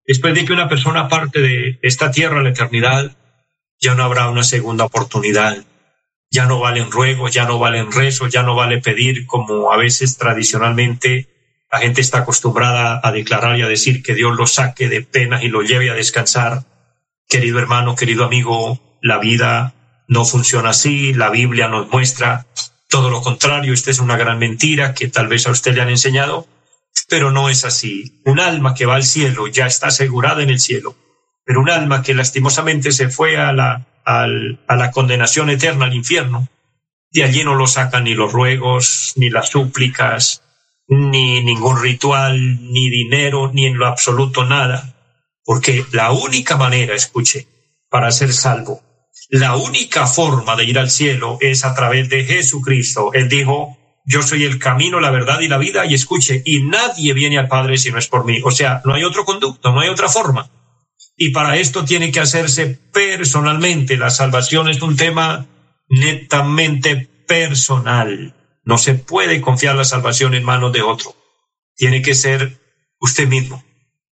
Después 0.10 0.34
de 0.34 0.44
que 0.44 0.54
una 0.54 0.68
persona 0.68 1.08
parte 1.08 1.40
de 1.40 1.78
esta 1.84 2.10
tierra 2.10 2.40
a 2.40 2.42
la 2.42 2.50
eternidad, 2.50 3.16
ya 3.80 3.94
no 3.94 4.04
habrá 4.04 4.28
una 4.28 4.42
segunda 4.42 4.86
oportunidad. 4.86 5.64
Ya 6.32 6.48
no 6.48 6.60
valen 6.60 6.90
ruegos, 6.90 7.32
ya 7.32 7.46
no 7.46 7.60
valen 7.60 7.92
rezos, 7.92 8.32
ya 8.32 8.42
no 8.42 8.56
vale 8.56 8.82
pedir 8.82 9.28
como 9.28 9.72
a 9.72 9.78
veces 9.78 10.18
tradicionalmente 10.18 11.28
la 11.72 11.78
gente 11.78 12.02
está 12.02 12.20
acostumbrada 12.20 13.00
a 13.04 13.12
declarar 13.12 13.60
y 13.60 13.62
a 13.62 13.68
decir 13.68 14.02
que 14.02 14.16
Dios 14.16 14.36
lo 14.36 14.48
saque 14.48 14.90
de 14.90 15.04
penas 15.04 15.44
y 15.44 15.48
lo 15.48 15.62
lleve 15.62 15.92
a 15.92 15.94
descansar. 15.94 16.64
Querido 17.30 17.60
hermano, 17.60 17.96
querido 17.96 18.26
amigo, 18.26 18.98
la 19.04 19.20
vida 19.20 19.76
no 20.08 20.26
funciona 20.26 20.72
así, 20.72 21.14
la 21.14 21.30
Biblia 21.30 21.68
nos 21.68 21.88
muestra 21.92 22.48
todo 22.90 23.12
lo 23.12 23.22
contrario, 23.22 23.72
esta 23.72 23.92
es 23.92 24.00
una 24.00 24.18
gran 24.18 24.40
mentira 24.40 24.96
que 24.96 25.10
tal 25.10 25.28
vez 25.28 25.46
a 25.46 25.52
usted 25.52 25.76
le 25.76 25.82
han 25.82 25.90
enseñado, 25.90 26.48
pero 27.08 27.30
no 27.30 27.48
es 27.48 27.66
así. 27.66 28.20
Un 28.26 28.40
alma 28.40 28.74
que 28.74 28.88
va 28.88 28.96
al 28.96 29.04
cielo 29.04 29.46
ya 29.46 29.68
está 29.68 29.88
asegurada 29.88 30.42
en 30.42 30.50
el 30.50 30.60
cielo, 30.60 30.96
pero 31.46 31.62
un 31.62 31.70
alma 31.70 32.02
que 32.02 32.16
lastimosamente 32.16 32.92
se 32.92 33.10
fue 33.10 33.38
a 33.38 33.54
la, 33.54 33.86
a 34.06 34.76
la 34.76 34.92
condenación 34.92 35.52
eterna, 35.52 35.86
al 35.86 35.94
infierno, 35.94 36.48
de 37.12 37.24
allí 37.24 37.44
no 37.44 37.54
lo 37.54 37.68
sacan 37.68 38.06
ni 38.06 38.16
los 38.16 38.34
ruegos, 38.34 39.14
ni 39.18 39.30
las 39.30 39.50
súplicas, 39.50 40.42
ni 40.88 41.44
ningún 41.44 41.80
ritual, 41.80 42.40
ni 42.72 42.90
dinero, 42.90 43.52
ni 43.54 43.68
en 43.68 43.78
lo 43.78 43.86
absoluto 43.86 44.46
nada. 44.46 44.96
Porque 45.50 45.84
la 45.94 46.12
única 46.12 46.58
manera, 46.58 46.94
escuche, 46.94 47.48
para 47.90 48.12
ser 48.12 48.34
salvo, 48.34 48.84
la 49.30 49.56
única 49.56 50.06
forma 50.06 50.56
de 50.56 50.66
ir 50.66 50.78
al 50.78 50.92
cielo 50.92 51.40
es 51.42 51.66
a 51.66 51.74
través 51.74 52.08
de 52.08 52.24
Jesucristo. 52.24 53.14
Él 53.14 53.30
dijo, 53.30 53.76
yo 54.06 54.22
soy 54.22 54.44
el 54.44 54.60
camino, 54.60 55.00
la 55.00 55.10
verdad 55.10 55.40
y 55.40 55.48
la 55.48 55.58
vida, 55.58 55.88
y 55.88 55.96
escuche, 55.96 56.44
y 56.46 56.62
nadie 56.62 57.14
viene 57.14 57.40
al 57.40 57.48
Padre 57.48 57.80
si 57.80 57.92
no 57.92 57.98
es 57.98 58.08
por 58.08 58.26
mí. 58.26 58.42
O 58.44 58.52
sea, 58.52 58.84
no 58.86 58.94
hay 58.94 59.04
otro 59.04 59.26
conducto, 59.26 59.72
no 59.72 59.80
hay 59.80 59.90
otra 59.90 60.08
forma. 60.08 60.52
Y 61.18 61.32
para 61.32 61.58
esto 61.58 61.84
tiene 61.84 62.12
que 62.12 62.20
hacerse 62.20 62.68
personalmente. 62.68 63.98
La 63.98 64.12
salvación 64.12 64.70
es 64.70 64.84
un 64.84 64.98
tema 64.98 65.48
netamente 65.90 67.10
personal. 67.28 68.36
No 68.66 68.78
se 68.78 68.94
puede 68.94 69.42
confiar 69.42 69.76
la 69.76 69.84
salvación 69.84 70.36
en 70.36 70.44
manos 70.44 70.72
de 70.74 70.84
otro. 70.84 71.16
Tiene 71.76 72.04
que 72.04 72.14
ser 72.14 72.60
usted 73.00 73.28
mismo. 73.28 73.64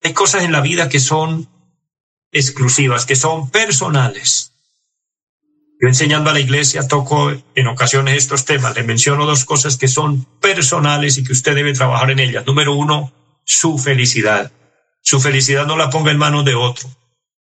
Hay 0.02 0.12
cosas 0.12 0.44
en 0.44 0.52
la 0.52 0.60
vida 0.60 0.88
que 0.88 1.00
son 1.00 1.48
exclusivas, 2.32 3.06
que 3.06 3.16
son 3.16 3.50
personales. 3.50 4.52
Yo 5.80 5.88
enseñando 5.88 6.30
a 6.30 6.34
la 6.34 6.40
iglesia 6.40 6.86
toco 6.86 7.32
en 7.54 7.66
ocasiones 7.66 8.16
estos 8.16 8.44
temas. 8.44 8.74
Le 8.76 8.82
menciono 8.82 9.26
dos 9.26 9.44
cosas 9.44 9.78
que 9.78 9.88
son 9.88 10.24
personales 10.40 11.16
y 11.16 11.24
que 11.24 11.32
usted 11.32 11.54
debe 11.54 11.72
trabajar 11.72 12.10
en 12.10 12.18
ellas. 12.18 12.46
Número 12.46 12.74
uno, 12.74 13.12
su 13.44 13.78
felicidad. 13.78 14.52
Su 15.00 15.20
felicidad 15.20 15.66
no 15.66 15.76
la 15.76 15.90
ponga 15.90 16.10
en 16.10 16.18
manos 16.18 16.44
de 16.44 16.54
otro. 16.54 16.88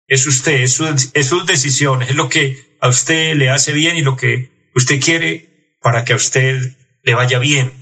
Es 0.06 0.26
usted, 0.26 0.60
es, 0.62 0.80
es 1.12 1.26
sus 1.26 1.46
decisiones, 1.46 2.10
es 2.10 2.16
lo 2.16 2.28
que 2.28 2.76
a 2.80 2.88
usted 2.88 3.34
le 3.34 3.50
hace 3.50 3.72
bien 3.72 3.96
y 3.96 4.02
lo 4.02 4.16
que 4.16 4.70
usted 4.74 5.00
quiere 5.00 5.76
para 5.80 6.04
que 6.04 6.12
a 6.12 6.16
usted 6.16 6.76
le 7.02 7.14
vaya 7.14 7.38
bien. 7.38 7.72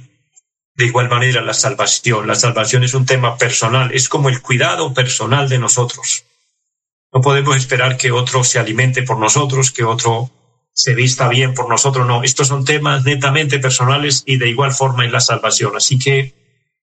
De 0.77 0.85
igual 0.85 1.09
manera, 1.09 1.41
la 1.41 1.55
salvación. 1.55 2.27
La 2.27 2.35
salvación 2.35 2.85
es 2.85 2.93
un 2.93 3.07
tema 3.07 3.39
personal, 3.39 3.93
es 3.93 4.09
como 4.09 4.29
el 4.29 4.43
cuidado 4.43 4.93
personal 4.93 5.49
de 5.49 5.59
nosotros. 5.59 6.25
No 7.13 7.23
podemos 7.23 7.57
esperar 7.57 7.97
que 7.97 8.13
otro 8.13 8.45
se 8.45 8.59
alimente 8.59 9.03
por 9.03 9.19
nosotros, 9.19 9.71
que 9.71 9.85
otro 9.85 10.31
se 10.75 10.95
vista 10.95 11.29
bien 11.29 11.55
por 11.55 11.71
nosotros, 11.71 12.07
no. 12.07 12.23
Estos 12.23 12.49
son 12.49 12.67
temas 12.67 13.05
netamente 13.05 13.59
personales 13.59 14.23
y 14.27 14.37
de 14.37 14.51
igual 14.51 14.73
forma 14.73 15.07
en 15.07 15.13
la 15.13 15.21
salvación. 15.21 15.75
Así 15.75 15.99
que, 15.99 16.35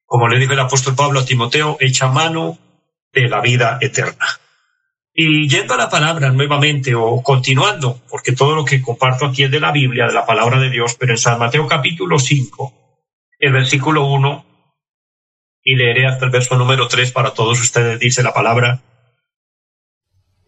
como 0.05 0.27
le 0.27 0.39
dijo 0.39 0.53
el 0.53 0.59
apóstol 0.59 0.95
Pablo 0.95 1.19
a 1.19 1.25
Timoteo, 1.25 1.77
echa 1.79 2.07
mano 2.07 2.57
de 3.13 3.29
la 3.29 3.41
vida 3.41 3.77
eterna. 3.79 4.25
Y 5.13 5.47
yendo 5.47 5.75
a 5.75 5.77
la 5.77 5.91
palabra 5.91 6.31
nuevamente 6.31 6.95
o 6.95 7.21
continuando, 7.21 8.01
porque 8.09 8.31
todo 8.31 8.55
lo 8.55 8.65
que 8.65 8.81
comparto 8.81 9.27
aquí 9.27 9.43
es 9.43 9.51
de 9.51 9.59
la 9.59 9.71
Biblia, 9.71 10.07
de 10.07 10.13
la 10.13 10.25
palabra 10.25 10.59
de 10.59 10.71
Dios, 10.71 10.95
pero 10.99 11.11
en 11.11 11.19
San 11.19 11.37
Mateo 11.37 11.67
capítulo 11.67 12.17
5, 12.17 12.82
el 13.45 13.51
versículo 13.51 14.05
1, 14.05 14.45
y 15.63 15.75
leeré 15.75 16.07
hasta 16.07 16.25
el 16.25 16.31
verso 16.31 16.55
número 16.55 16.87
3 16.87 17.11
para 17.11 17.33
todos 17.33 17.59
ustedes, 17.59 17.99
dice 17.99 18.23
la 18.23 18.33
palabra, 18.33 18.81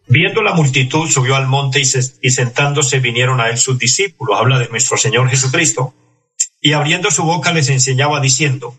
Viendo 0.08 0.40
la 0.40 0.54
multitud, 0.54 1.08
subió 1.10 1.34
al 1.34 1.48
monte 1.48 1.80
y, 1.80 2.30
sentándose 2.30 3.00
vinieron 3.00 3.40
a 3.40 3.50
él 3.50 3.58
sus 3.58 3.76
discípulos. 3.76 4.38
Habla 4.38 4.60
de 4.60 4.68
nuestro 4.68 4.96
Señor 4.96 5.28
Jesucristo. 5.28 5.94
Y 6.60 6.74
abriendo 6.74 7.10
su 7.10 7.24
boca 7.24 7.52
les 7.52 7.68
enseñaba 7.70 8.20
diciendo, 8.20 8.78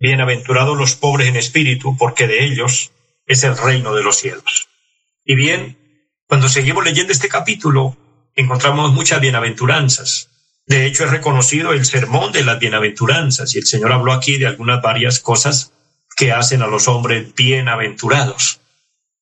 Bienaventurados 0.00 0.76
los 0.76 0.96
pobres 0.96 1.28
en 1.28 1.36
espíritu, 1.36 1.96
porque 1.96 2.26
de 2.26 2.44
ellos 2.44 2.90
es 3.26 3.44
el 3.44 3.56
reino 3.56 3.94
de 3.94 4.02
los 4.02 4.16
cielos. 4.16 4.68
Y 5.24 5.36
bien, 5.36 5.78
cuando 6.26 6.48
seguimos 6.48 6.84
leyendo 6.84 7.12
este 7.12 7.28
capítulo, 7.28 7.96
encontramos 8.34 8.92
muchas 8.92 9.20
bienaventuranzas. 9.20 10.35
De 10.66 10.86
hecho, 10.86 11.04
es 11.04 11.10
reconocido 11.10 11.72
el 11.72 11.84
sermón 11.84 12.32
de 12.32 12.44
las 12.44 12.58
bienaventuranzas, 12.58 13.54
y 13.54 13.58
el 13.58 13.66
Señor 13.66 13.92
habló 13.92 14.12
aquí 14.12 14.36
de 14.36 14.48
algunas 14.48 14.82
varias 14.82 15.20
cosas 15.20 15.72
que 16.16 16.32
hacen 16.32 16.62
a 16.62 16.66
los 16.66 16.88
hombres 16.88 17.34
bienaventurados. 17.34 18.60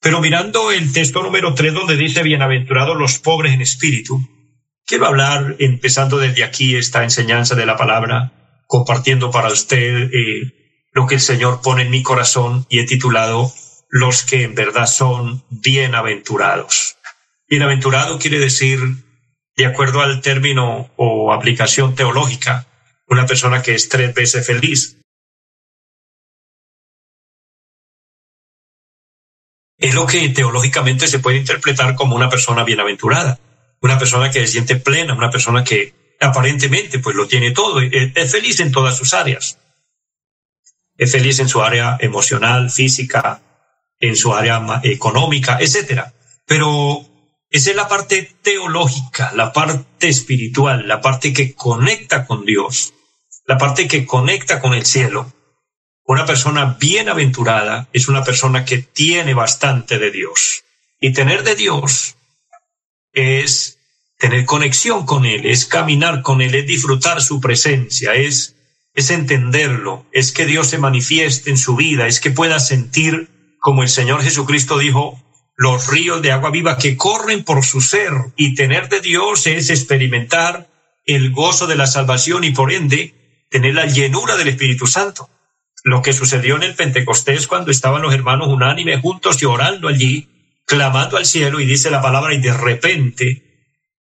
Pero 0.01 0.21
mirando 0.21 0.71
el 0.73 0.93
texto 0.93 1.23
número 1.23 1.55
tres, 1.55 1.75
donde 1.75 1.97
dice 1.97 2.23
bienaventurados 2.23 2.97
los 2.97 3.19
pobres 3.19 3.53
en 3.53 3.61
espíritu, 3.61 4.21
quiero 4.87 5.07
hablar, 5.07 5.57
empezando 5.59 6.19
desde 6.19 6.45
aquí 6.45 6.77
esta 6.77 7.03
enseñanza 7.03 7.55
de 7.55 7.67
la 7.67 7.77
palabra, 7.77 8.33
compartiendo 8.67 9.31
para 9.31 9.49
usted 9.49 10.11
eh, 10.13 10.89
lo 10.93 11.07
que 11.07 11.17
el 11.17 11.21
Señor 11.21 11.61
pone 11.63 11.83
en 11.83 11.91
mi 11.91 12.03
corazón 12.03 12.67
y 12.71 12.79
he 12.79 12.85
titulado 12.85 13.53
Los 13.91 14.23
que 14.23 14.45
en 14.45 14.55
verdad 14.55 14.87
son 14.87 15.45
bienaventurados. 15.51 16.97
Bienaventurado 17.49 18.19
quiere 18.19 18.39
decir 18.39 18.79
de 19.57 19.67
acuerdo 19.67 20.01
al 20.01 20.21
término 20.21 20.91
o 20.97 21.33
aplicación 21.33 21.95
teológica, 21.95 22.67
una 23.07 23.27
persona 23.27 23.63
que 23.63 23.75
es 23.75 23.89
tres 23.89 24.15
veces 24.15 24.47
feliz. 24.47 24.97
Es 29.79 29.95
lo 29.95 30.07
que 30.07 30.29
teológicamente 30.31 31.07
se 31.07 31.19
puede 31.19 31.39
interpretar 31.39 31.95
como 31.95 32.17
una 32.17 32.31
persona 32.31 32.65
bienaventurada, 32.65 33.39
una 33.81 33.99
persona 33.99 34.31
que 34.31 34.41
se 34.41 34.47
siente 34.47 34.77
plena, 34.77 35.15
una 35.15 35.31
persona 35.31 35.63
que 35.63 36.17
aparentemente 36.21 36.99
pues 37.01 37.15
lo 37.15 37.29
tiene 37.29 37.51
todo, 37.51 37.81
es 37.81 38.33
feliz 38.33 38.61
en 38.61 38.73
todas 38.73 38.97
sus 38.97 39.13
áreas. 39.15 39.59
Es 40.97 41.13
feliz 41.13 41.39
en 41.41 41.49
su 41.49 41.63
área 41.63 41.99
emocional, 42.01 42.71
física, 42.71 43.43
en 43.99 44.17
su 44.17 44.33
área 44.33 44.81
económica, 44.85 45.59
etcétera. 45.61 46.15
Pero 46.47 47.05
esa 47.55 47.71
es 47.71 47.77
la 47.77 47.87
parte 47.87 48.35
teológica, 48.43 49.31
la 49.33 49.53
parte 49.53 50.09
espiritual, 50.09 50.89
la 50.89 51.01
parte 51.01 51.33
que 51.33 51.55
conecta 51.55 52.27
con 52.27 52.45
Dios, 52.45 52.95
la 53.47 53.59
parte 53.59 53.87
que 53.87 54.05
conecta 54.05 54.61
con 54.61 54.75
el 54.75 54.85
cielo. 54.85 55.33
Una 56.05 56.27
persona 56.27 56.77
bienaventurada 56.81 57.89
es 57.93 58.09
una 58.09 58.25
persona 58.25 58.65
que 58.65 58.79
tiene 58.79 59.35
bastante 59.35 60.01
de 60.01 60.11
Dios. 60.11 60.65
Y 60.99 61.13
tener 61.13 61.45
de 61.45 61.55
Dios 61.55 62.17
es 63.13 63.79
tener 64.19 64.47
conexión 64.47 65.07
con 65.07 65.25
Él, 65.25 65.47
es 65.47 65.65
caminar 65.65 66.23
con 66.23 66.43
Él, 66.43 66.57
es 66.57 66.67
disfrutar 66.67 67.23
su 67.23 67.41
presencia, 67.41 68.17
es, 68.17 68.57
es 68.95 69.11
entenderlo, 69.11 70.07
es 70.11 70.33
que 70.33 70.45
Dios 70.45 70.71
se 70.71 70.79
manifieste 70.79 71.51
en 71.51 71.57
su 71.57 71.77
vida, 71.77 72.09
es 72.09 72.19
que 72.19 72.33
pueda 72.33 72.59
sentir, 72.59 73.29
como 73.61 73.85
el 73.85 73.89
Señor 73.89 74.25
Jesucristo 74.25 74.77
dijo, 74.77 75.24
los 75.57 75.87
ríos 75.87 76.21
de 76.21 76.33
agua 76.33 76.51
viva 76.51 76.79
que 76.79 76.97
corren 76.97 77.45
por 77.45 77.65
su 77.65 77.81
ser 77.81 78.13
y 78.37 78.55
tener 78.55 78.89
de 78.89 79.01
Dios 79.01 79.47
es 79.47 79.71
experimentar 79.71 80.69
el 81.07 81.31
gozo 81.31 81.67
de 81.67 81.77
la 81.77 81.87
salvación 81.87 82.45
y 82.45 82.51
por 82.51 82.73
ende 82.73 83.47
tener 83.51 83.75
la 83.75 83.87
llenura 83.87 84.37
del 84.37 84.49
Espíritu 84.49 84.87
Santo. 84.87 85.29
Lo 85.85 86.03
que 86.03 86.13
sucedió 86.13 86.57
en 86.57 86.65
el 86.65 86.75
Pentecostés 86.75 87.47
cuando 87.47 87.71
estaban 87.71 88.03
los 88.03 88.15
hermanos 88.15 88.49
unánimes 88.49 89.01
juntos 89.01 89.41
y 89.43 89.45
orando 89.45 89.87
allí, 89.87 90.29
clamando 90.67 91.19
al 91.19 91.27
cielo 91.27 91.61
y 91.61 91.67
dice 91.67 91.91
la 91.91 92.03
palabra 92.03 92.35
y 92.35 92.41
de 92.41 92.53
repente 92.53 93.43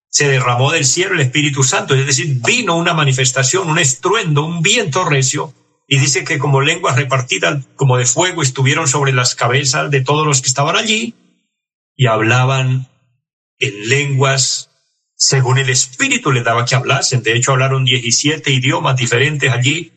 se 0.08 0.28
derramó 0.28 0.72
del 0.72 0.84
cielo 0.84 1.14
el 1.14 1.20
Espíritu 1.20 1.62
Santo, 1.62 1.94
es 1.94 2.06
decir, 2.06 2.40
vino 2.44 2.76
una 2.76 2.94
manifestación, 2.94 3.68
un 3.68 3.78
estruendo, 3.78 4.44
un 4.44 4.62
viento 4.62 5.04
recio 5.04 5.52
y 5.86 5.98
dice 5.98 6.24
que 6.24 6.38
como 6.38 6.62
lenguas 6.62 6.96
repartidas 6.96 7.64
como 7.76 7.96
de 7.96 8.06
fuego 8.06 8.42
estuvieron 8.42 8.88
sobre 8.88 9.12
las 9.12 9.34
cabezas 9.34 9.90
de 9.90 10.00
todos 10.00 10.26
los 10.26 10.40
que 10.40 10.48
estaban 10.48 10.76
allí 10.76 11.14
y 11.96 12.06
hablaban 12.06 12.88
en 13.58 13.88
lenguas 13.88 14.70
según 15.16 15.58
el 15.58 15.70
Espíritu 15.70 16.32
les 16.32 16.44
daba 16.44 16.64
que 16.64 16.74
hablasen. 16.74 17.22
De 17.22 17.34
hecho, 17.34 17.52
hablaron 17.52 17.84
17 17.84 18.50
idiomas 18.50 18.96
diferentes 18.96 19.50
allí, 19.50 19.92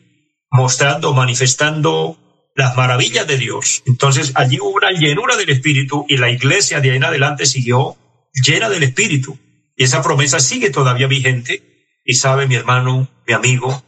mostrando, 0.50 1.12
manifestando 1.12 2.18
las 2.54 2.76
maravillas 2.76 3.26
de 3.26 3.36
Dios. 3.36 3.82
Entonces, 3.86 4.32
allí 4.34 4.58
hubo 4.60 4.70
una 4.70 4.90
llenura 4.90 5.36
del 5.36 5.50
Espíritu 5.50 6.06
y 6.08 6.16
la 6.16 6.30
iglesia 6.30 6.80
de 6.80 6.90
ahí 6.90 6.96
en 6.96 7.04
adelante 7.04 7.46
siguió 7.46 7.96
llena 8.32 8.68
del 8.68 8.84
Espíritu. 8.84 9.38
Y 9.76 9.84
esa 9.84 10.02
promesa 10.02 10.40
sigue 10.40 10.70
todavía 10.70 11.06
vigente. 11.06 11.62
Y 12.04 12.14
sabe, 12.14 12.46
mi 12.46 12.54
hermano, 12.54 13.08
mi 13.26 13.34
amigo, 13.34 13.84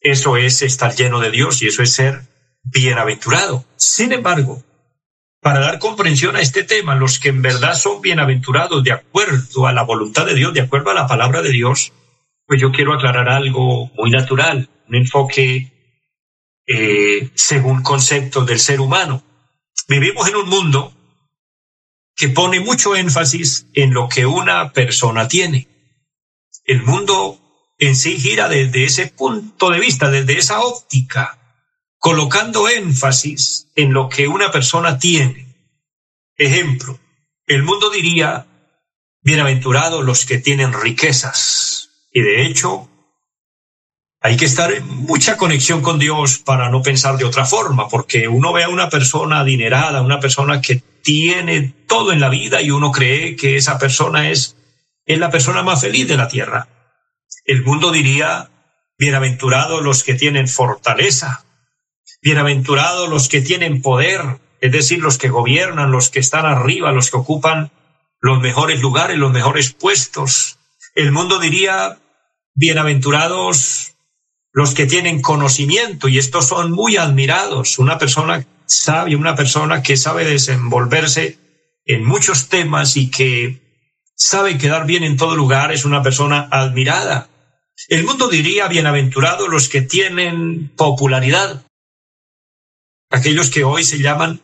eso 0.00 0.36
es 0.38 0.62
estar 0.62 0.94
lleno 0.96 1.20
de 1.20 1.30
Dios 1.30 1.60
y 1.60 1.66
eso 1.66 1.82
es 1.82 1.92
ser 1.92 2.22
bienaventurado. 2.62 3.66
Sin 3.76 4.12
embargo, 4.12 4.64
para 5.40 5.60
dar 5.60 5.78
comprensión 5.78 6.36
a 6.36 6.40
este 6.40 6.64
tema, 6.64 6.94
los 6.94 7.18
que 7.18 7.30
en 7.30 7.42
verdad 7.42 7.74
son 7.74 8.02
bienaventurados 8.02 8.84
de 8.84 8.92
acuerdo 8.92 9.66
a 9.66 9.72
la 9.72 9.82
voluntad 9.82 10.26
de 10.26 10.34
Dios, 10.34 10.52
de 10.52 10.60
acuerdo 10.60 10.90
a 10.90 10.94
la 10.94 11.06
palabra 11.06 11.40
de 11.40 11.50
Dios, 11.50 11.92
pues 12.46 12.60
yo 12.60 12.72
quiero 12.72 12.92
aclarar 12.92 13.28
algo 13.28 13.90
muy 13.96 14.10
natural, 14.10 14.68
un 14.88 14.94
enfoque 14.96 15.72
eh, 16.66 17.30
según 17.34 17.82
conceptos 17.82 18.46
del 18.46 18.60
ser 18.60 18.80
humano. 18.80 19.22
Vivimos 19.88 20.28
en 20.28 20.36
un 20.36 20.48
mundo 20.48 20.92
que 22.14 22.28
pone 22.28 22.60
mucho 22.60 22.94
énfasis 22.94 23.66
en 23.72 23.94
lo 23.94 24.08
que 24.08 24.26
una 24.26 24.72
persona 24.72 25.26
tiene. 25.26 25.68
El 26.64 26.82
mundo 26.82 27.40
en 27.78 27.96
sí 27.96 28.20
gira 28.20 28.48
desde 28.48 28.84
ese 28.84 29.06
punto 29.06 29.70
de 29.70 29.80
vista, 29.80 30.10
desde 30.10 30.36
esa 30.36 30.60
óptica 30.60 31.39
colocando 32.00 32.68
énfasis 32.68 33.68
en 33.76 33.92
lo 33.92 34.08
que 34.08 34.26
una 34.26 34.50
persona 34.50 34.98
tiene. 34.98 35.54
Ejemplo, 36.36 36.98
el 37.46 37.62
mundo 37.62 37.90
diría, 37.90 38.46
bienaventurados 39.20 40.02
los 40.02 40.24
que 40.24 40.38
tienen 40.38 40.72
riquezas. 40.72 41.90
Y 42.10 42.22
de 42.22 42.46
hecho, 42.46 42.88
hay 44.22 44.38
que 44.38 44.46
estar 44.46 44.72
en 44.72 44.86
mucha 44.86 45.36
conexión 45.36 45.82
con 45.82 45.98
Dios 45.98 46.38
para 46.38 46.70
no 46.70 46.82
pensar 46.82 47.18
de 47.18 47.26
otra 47.26 47.44
forma, 47.44 47.88
porque 47.88 48.28
uno 48.28 48.54
ve 48.54 48.64
a 48.64 48.70
una 48.70 48.88
persona 48.88 49.40
adinerada, 49.40 50.00
una 50.00 50.20
persona 50.20 50.62
que 50.62 50.82
tiene 51.02 51.74
todo 51.86 52.12
en 52.12 52.20
la 52.20 52.30
vida 52.30 52.62
y 52.62 52.70
uno 52.70 52.92
cree 52.92 53.36
que 53.36 53.56
esa 53.56 53.78
persona 53.78 54.30
es, 54.30 54.56
es 55.04 55.18
la 55.18 55.30
persona 55.30 55.62
más 55.62 55.82
feliz 55.82 56.08
de 56.08 56.16
la 56.16 56.28
tierra. 56.28 56.66
El 57.44 57.62
mundo 57.62 57.90
diría, 57.90 58.50
bienaventurados 58.98 59.82
los 59.82 60.02
que 60.02 60.14
tienen 60.14 60.48
fortaleza, 60.48 61.44
Bienaventurados 62.22 63.08
los 63.08 63.28
que 63.28 63.40
tienen 63.40 63.80
poder, 63.80 64.20
es 64.60 64.72
decir, 64.72 65.00
los 65.00 65.16
que 65.16 65.30
gobiernan, 65.30 65.90
los 65.90 66.10
que 66.10 66.20
están 66.20 66.44
arriba, 66.44 66.92
los 66.92 67.10
que 67.10 67.16
ocupan 67.16 67.70
los 68.20 68.40
mejores 68.40 68.80
lugares, 68.80 69.16
los 69.16 69.32
mejores 69.32 69.72
puestos. 69.72 70.58
El 70.94 71.12
mundo 71.12 71.38
diría, 71.38 71.98
bienaventurados 72.54 73.94
los 74.52 74.74
que 74.74 74.84
tienen 74.84 75.22
conocimiento, 75.22 76.08
y 76.08 76.18
estos 76.18 76.48
son 76.48 76.72
muy 76.72 76.98
admirados. 76.98 77.78
Una 77.78 77.96
persona 77.96 78.44
sabia, 78.66 79.16
una 79.16 79.34
persona 79.34 79.82
que 79.82 79.96
sabe 79.96 80.24
desenvolverse 80.24 81.38
en 81.86 82.04
muchos 82.04 82.48
temas 82.48 82.96
y 82.98 83.10
que 83.10 83.62
sabe 84.14 84.58
quedar 84.58 84.86
bien 84.86 85.04
en 85.04 85.16
todo 85.16 85.36
lugar, 85.36 85.72
es 85.72 85.86
una 85.86 86.02
persona 86.02 86.48
admirada. 86.50 87.28
El 87.88 88.04
mundo 88.04 88.28
diría, 88.28 88.68
bienaventurados 88.68 89.48
los 89.48 89.70
que 89.70 89.80
tienen 89.80 90.70
popularidad, 90.76 91.64
aquellos 93.10 93.50
que 93.50 93.64
hoy 93.64 93.84
se 93.84 93.98
llaman, 93.98 94.40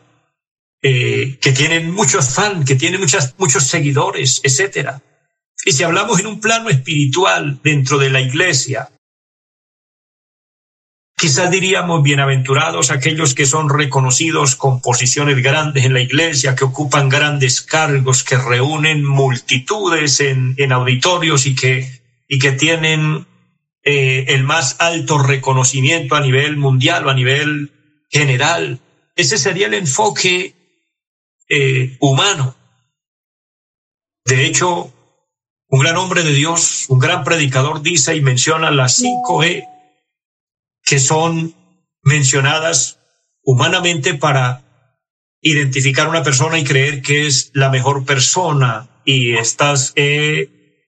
eh, 0.81 1.39
que 1.41 1.51
tienen 1.51 1.91
muchos 1.91 2.33
fans, 2.33 2.65
que 2.65 2.75
tienen 2.75 2.99
muchas, 2.99 3.35
muchos 3.37 3.63
seguidores, 3.63 4.41
etcétera. 4.43 5.01
Y 5.65 5.71
si 5.71 5.83
hablamos 5.83 6.19
en 6.19 6.27
un 6.27 6.39
plano 6.39 6.69
espiritual 6.69 7.59
dentro 7.63 7.97
de 7.97 8.09
la 8.09 8.21
iglesia, 8.21 8.89
quizás 11.17 11.49
diríamos 11.49 12.03
bienaventurados 12.03 12.91
aquellos 12.91 13.33
que 13.33 13.47
son 13.47 13.69
reconocidos 13.69 14.55
con 14.55 14.81
posiciones 14.81 15.41
grandes 15.41 15.85
en 15.85 15.93
la 15.93 16.01
iglesia, 16.01 16.55
que 16.55 16.65
ocupan 16.65 17.09
grandes 17.09 17.61
cargos, 17.61 18.23
que 18.23 18.37
reúnen 18.37 19.03
multitudes 19.03 20.19
en, 20.19 20.53
en 20.57 20.71
auditorios 20.71 21.47
y 21.47 21.55
que, 21.55 22.01
y 22.27 22.37
que 22.37 22.51
tienen 22.51 23.25
eh, 23.83 24.25
el 24.27 24.43
más 24.43 24.75
alto 24.79 25.17
reconocimiento 25.17 26.15
a 26.15 26.21
nivel 26.21 26.57
mundial 26.57 27.07
o 27.07 27.09
a 27.09 27.15
nivel 27.15 27.71
general. 28.09 28.79
Ese 29.15 29.37
sería 29.37 29.67
el 29.67 29.73
enfoque 29.73 30.55
eh, 31.49 31.97
humano. 31.99 32.55
De 34.25 34.45
hecho, 34.45 34.93
un 35.69 35.79
gran 35.79 35.97
hombre 35.97 36.23
de 36.23 36.33
Dios, 36.33 36.85
un 36.89 36.99
gran 36.99 37.23
predicador 37.23 37.81
dice 37.81 38.15
y 38.15 38.21
menciona 38.21 38.71
las 38.71 38.95
cinco 38.95 39.43
E 39.43 39.67
que 40.83 40.99
son 40.99 41.53
mencionadas 42.01 42.99
humanamente 43.43 44.13
para 44.13 44.63
identificar 45.41 46.07
una 46.07 46.23
persona 46.23 46.57
y 46.57 46.63
creer 46.63 47.01
que 47.01 47.27
es 47.27 47.51
la 47.53 47.69
mejor 47.69 48.05
persona 48.05 48.89
y 49.03 49.35
estas 49.35 49.93
E 49.95 50.85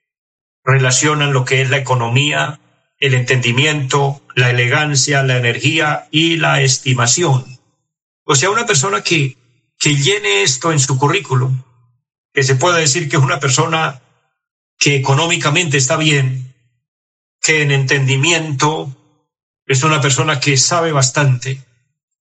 relacionan 0.63 1.34
lo 1.34 1.45
que 1.45 1.62
es 1.62 1.69
la 1.69 1.77
economía, 1.77 2.60
el 2.99 3.13
entendimiento, 3.13 4.21
la 4.35 4.49
elegancia, 4.49 5.23
la 5.23 5.38
energía 5.38 6.07
y 6.12 6.38
la 6.38 6.62
estimación. 6.62 7.45
O 8.25 8.35
sea, 8.35 8.49
una 8.49 8.65
persona 8.65 9.01
que, 9.01 9.38
que 9.79 9.95
llene 9.95 10.43
esto 10.43 10.71
en 10.71 10.79
su 10.79 10.97
currículum, 10.97 11.63
que 12.33 12.43
se 12.43 12.55
pueda 12.55 12.77
decir 12.77 13.09
que 13.09 13.15
es 13.15 13.23
una 13.23 13.39
persona 13.39 14.01
que 14.77 14.95
económicamente 14.95 15.77
está 15.77 15.97
bien, 15.97 16.53
que 17.41 17.62
en 17.62 17.71
entendimiento 17.71 18.95
es 19.65 19.83
una 19.83 20.01
persona 20.01 20.39
que 20.39 20.57
sabe 20.57 20.91
bastante, 20.91 21.63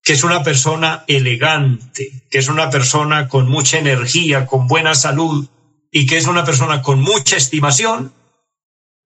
que 0.03 0.13
es 0.13 0.25
una 0.25 0.43
persona 0.43 1.05
elegante, 1.07 2.25
que 2.31 2.39
es 2.39 2.49
una 2.49 2.71
persona 2.71 3.29
con 3.29 3.49
mucha 3.49 3.79
energía, 3.79 4.47
con 4.47 4.67
buena 4.67 4.95
salud 4.95 5.49
y 5.91 6.07
que 6.07 6.19
es 6.19 6.27
una 6.27 6.45
persona 6.45 6.83
con 6.83 7.01
mucha 7.01 7.37
estimación, 7.37 8.13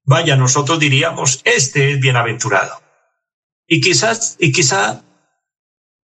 vaya, 0.05 0.37
nosotros 0.37 0.79
diríamos, 0.79 1.41
este 1.45 1.93
es 1.93 2.01
bienaventurado. 2.01 2.81
Y 3.67 3.81
quizás, 3.81 4.37
y 4.39 4.53
quizá 4.53 5.03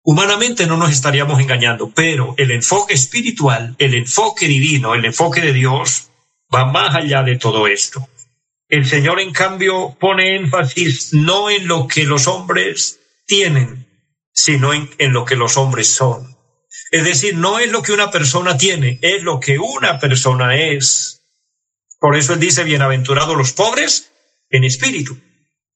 humanamente 0.04 0.68
no 0.68 0.78
nos 0.78 0.92
estaríamos 0.92 1.40
engañando, 1.40 1.92
pero 1.94 2.34
el 2.38 2.52
enfoque 2.52 2.94
espiritual, 2.94 3.76
el 3.78 3.94
enfoque 3.94 4.48
divino, 4.48 4.96
el 4.96 5.06
enfoque 5.06 5.42
de 5.42 5.54
Dios, 5.54 6.10
va 6.54 6.66
más 6.66 6.96
allá 6.96 7.24
de 7.24 7.38
todo 7.38 7.68
esto. 7.68 8.08
El 8.70 8.86
Señor, 8.86 9.20
en 9.20 9.32
cambio, 9.32 9.98
pone 10.00 10.36
énfasis 10.36 11.14
no 11.14 11.50
en 11.50 11.68
lo 11.68 11.88
que 11.88 12.04
los 12.04 12.28
hombres 12.28 13.00
tienen, 13.26 13.88
sino 14.32 14.74
en, 14.74 14.90
en, 14.98 15.14
lo 15.14 15.26
que 15.26 15.36
los 15.36 15.58
hombres 15.58 15.88
son. 15.88 16.38
Es 16.92 17.04
decir, 17.04 17.36
no 17.36 17.60
es 17.60 17.72
lo 17.72 17.82
que 17.82 17.94
una 17.94 18.12
persona 18.12 18.58
tiene, 18.58 19.00
es 19.02 19.24
lo 19.24 19.40
que 19.40 19.58
una 19.58 20.00
persona 20.00 20.56
es. 20.56 21.17
Por 22.00 22.16
eso 22.16 22.34
él 22.34 22.40
dice, 22.40 22.64
bienaventurados 22.64 23.36
los 23.36 23.54
pobres 23.54 24.12
en 24.50 24.64
espíritu. 24.64 25.18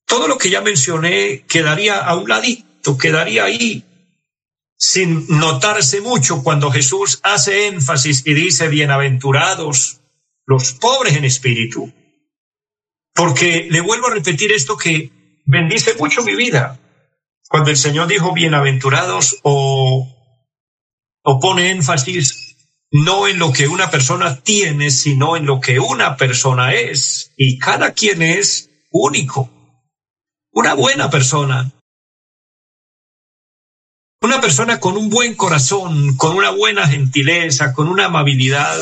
Todo 0.06 0.28
lo 0.28 0.38
que 0.38 0.50
ya 0.50 0.62
mencioné 0.62 1.46
quedaría 1.48 1.98
a 1.98 2.16
un 2.16 2.30
ladito, 2.30 2.98
quedaría 2.98 3.46
ahí, 3.46 3.86
sin 4.78 5.26
notarse 5.28 6.02
mucho 6.02 6.44
cuando 6.44 6.72
Jesús 6.72 7.20
hace 7.24 7.68
énfasis 7.68 8.24
y 8.26 8.34
dice, 8.34 8.68
bienaventurados 8.68 10.02
los 10.46 10.74
pobres 10.74 11.16
en 11.16 11.26
espíritu 11.26 11.94
porque 13.14 13.68
le 13.70 13.82
vuelvo 13.82 14.08
a 14.08 14.14
repetir 14.14 14.52
esto 14.52 14.78
que 14.78 15.12
bendice 15.46 15.96
mucho 15.96 16.24
mi 16.24 16.36
vida. 16.36 16.80
Cuando 17.50 17.70
el 17.70 17.78
Señor 17.78 18.08
dijo 18.08 18.34
bienaventurados 18.34 19.38
o, 19.44 20.08
o 21.24 21.40
pone 21.40 21.72
énfasis 21.72 22.51
no 22.92 23.28
en 23.28 23.40
lo 23.40 23.54
que 23.54 23.68
una 23.68 23.90
persona 23.90 24.42
tiene, 24.42 24.92
sino 24.92 25.38
en 25.38 25.46
lo 25.46 25.62
que 25.62 25.80
una 25.80 26.18
persona 26.18 26.74
es. 26.74 27.32
Y 27.38 27.58
cada 27.58 27.94
quien 27.94 28.22
es 28.22 28.70
único. 28.92 29.50
Una 30.52 30.74
buena 30.74 31.10
persona. 31.10 31.72
Una 34.22 34.42
persona 34.42 34.80
con 34.80 34.98
un 34.98 35.10
buen 35.10 35.36
corazón, 35.36 36.16
con 36.18 36.36
una 36.36 36.52
buena 36.52 36.88
gentileza, 36.88 37.74
con 37.74 37.88
una 37.88 38.06
amabilidad. 38.06 38.78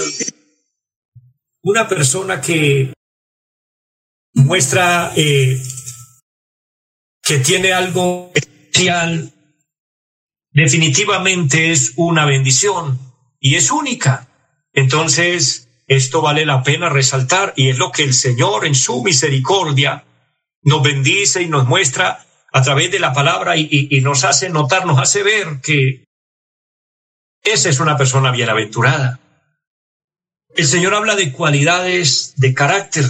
Una 1.62 1.88
persona 1.88 2.42
que 2.42 2.94
muestra 4.34 5.14
eh, 5.16 5.62
que 7.22 7.38
tiene 7.40 7.74
algo 7.74 8.32
especial, 8.34 9.32
definitivamente 10.52 11.72
es 11.72 11.94
una 11.96 12.26
bendición 12.26 13.09
y 13.40 13.56
es 13.56 13.72
única. 13.72 14.28
Entonces, 14.74 15.70
esto 15.88 16.22
vale 16.22 16.46
la 16.46 16.64
pena 16.64 16.90
resaltar 16.90 17.54
y 17.56 17.70
es 17.70 17.78
lo 17.78 17.92
que 17.92 18.04
el 18.04 18.14
Señor 18.14 18.66
en 18.66 18.76
su 18.76 19.04
misericordia 19.04 20.06
nos 20.62 20.84
bendice 20.84 21.42
y 21.42 21.48
nos 21.48 21.66
muestra 21.66 22.26
a 22.52 22.62
través 22.62 22.92
de 22.92 23.00
la 23.00 23.14
palabra 23.14 23.58
y, 23.58 24.00
nos 24.02 24.24
hace 24.24 24.50
notar, 24.50 24.86
nos 24.86 25.00
hace 25.00 25.24
ver 25.24 25.62
que 25.62 26.04
esa 27.44 27.70
es 27.70 27.80
una 27.80 27.98
persona 27.98 28.32
bienaventurada. 28.32 29.20
El 30.56 30.66
Señor 30.66 30.96
habla 30.96 31.16
de 31.16 31.32
cualidades 31.32 32.34
de 32.38 32.54
carácter, 32.54 33.06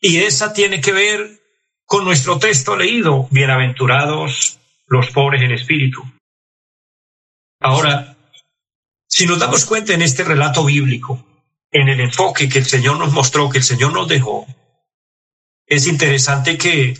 y 0.00 0.18
esa 0.18 0.52
tiene 0.52 0.80
que 0.80 0.92
ver 0.92 1.40
con 1.84 2.04
nuestro 2.04 2.38
texto 2.38 2.76
leído, 2.76 3.28
bienaventurados 3.30 4.58
los 4.86 5.10
pobres 5.10 5.42
en 5.42 5.50
espíritu. 5.50 6.02
Ahora, 7.60 8.07
si 9.08 9.26
nos 9.26 9.38
damos 9.38 9.64
cuenta 9.64 9.94
en 9.94 10.02
este 10.02 10.22
relato 10.22 10.64
bíblico, 10.64 11.26
en 11.72 11.88
el 11.88 12.00
enfoque 12.00 12.48
que 12.48 12.60
el 12.60 12.66
Señor 12.66 12.98
nos 12.98 13.12
mostró, 13.12 13.50
que 13.50 13.58
el 13.58 13.64
Señor 13.64 13.92
nos 13.92 14.06
dejó, 14.06 14.46
es 15.66 15.86
interesante 15.86 16.56
que 16.56 16.96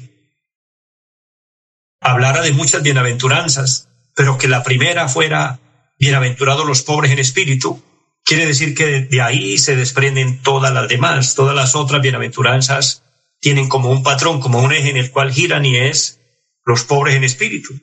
hablara 2.00 2.42
de 2.42 2.52
muchas 2.52 2.82
bienaventuranzas, 2.82 3.88
pero 4.14 4.36
que 4.36 4.48
la 4.48 4.62
primera 4.62 5.08
fuera 5.08 5.60
bienaventurados 5.98 6.66
los 6.66 6.82
pobres 6.82 7.12
en 7.12 7.18
espíritu, 7.20 7.82
Quiere 8.28 8.44
decir 8.44 8.74
que 8.74 9.00
de 9.00 9.22
ahí 9.22 9.56
se 9.56 9.74
desprenden 9.74 10.42
todas 10.42 10.70
las 10.70 10.86
demás, 10.86 11.34
todas 11.34 11.56
las 11.56 11.74
otras 11.74 12.02
bienaventuranzas 12.02 13.02
tienen 13.40 13.70
como 13.70 13.90
un 13.90 14.02
patrón, 14.02 14.38
como 14.38 14.60
un 14.60 14.70
eje 14.70 14.90
en 14.90 14.98
el 14.98 15.10
cual 15.10 15.32
giran 15.32 15.64
y 15.64 15.76
es 15.76 16.20
los 16.66 16.84
pobres 16.84 17.16
en 17.16 17.24
espíritu. 17.24 17.80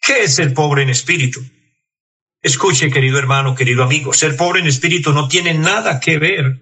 ¿Qué 0.00 0.24
es 0.24 0.34
ser 0.34 0.52
pobre 0.52 0.82
en 0.82 0.90
espíritu? 0.90 1.44
Escuche, 2.42 2.90
querido 2.90 3.18
hermano, 3.18 3.54
querido 3.54 3.84
amigo, 3.84 4.12
ser 4.12 4.36
pobre 4.36 4.60
en 4.60 4.66
espíritu 4.66 5.12
no 5.12 5.28
tiene 5.28 5.54
nada 5.54 6.00
que 6.00 6.18
ver 6.18 6.60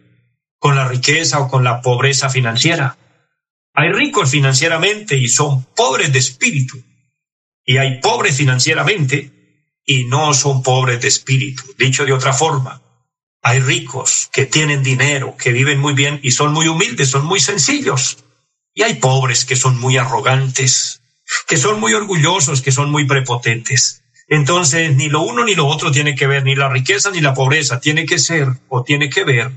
con 0.58 0.76
la 0.76 0.86
riqueza 0.86 1.40
o 1.40 1.48
con 1.48 1.64
la 1.64 1.80
pobreza 1.80 2.28
financiera. 2.28 2.98
Hay 3.72 3.90
ricos 3.90 4.30
financieramente 4.30 5.16
y 5.16 5.28
son 5.28 5.64
pobres 5.74 6.12
de 6.12 6.18
espíritu. 6.18 6.82
Y 7.64 7.78
hay 7.78 7.98
pobres 8.00 8.36
financieramente 8.36 9.32
y 9.86 10.04
no 10.04 10.34
son 10.34 10.62
pobres 10.62 11.00
de 11.00 11.08
espíritu. 11.08 11.62
Dicho 11.78 12.04
de 12.04 12.12
otra 12.12 12.34
forma, 12.34 12.82
hay 13.42 13.60
ricos 13.60 14.28
que 14.32 14.44
tienen 14.44 14.82
dinero, 14.82 15.34
que 15.38 15.52
viven 15.52 15.80
muy 15.80 15.94
bien 15.94 16.20
y 16.22 16.32
son 16.32 16.52
muy 16.52 16.68
humildes, 16.68 17.08
son 17.08 17.24
muy 17.24 17.40
sencillos. 17.40 18.18
Y 18.74 18.82
hay 18.82 18.94
pobres 18.94 19.46
que 19.46 19.56
son 19.56 19.78
muy 19.80 19.96
arrogantes, 19.96 21.00
que 21.48 21.56
son 21.56 21.80
muy 21.80 21.94
orgullosos, 21.94 22.60
que 22.60 22.70
son 22.70 22.90
muy 22.90 23.06
prepotentes. 23.06 24.02
Entonces, 24.30 24.96
ni 24.96 25.08
lo 25.08 25.22
uno 25.22 25.44
ni 25.44 25.56
lo 25.56 25.66
otro 25.66 25.90
tiene 25.90 26.14
que 26.14 26.28
ver, 26.28 26.44
ni 26.44 26.54
la 26.54 26.68
riqueza 26.68 27.10
ni 27.10 27.20
la 27.20 27.34
pobreza, 27.34 27.80
tiene 27.80 28.06
que 28.06 28.20
ser 28.20 28.46
o 28.68 28.84
tiene 28.84 29.10
que 29.10 29.24
ver 29.24 29.50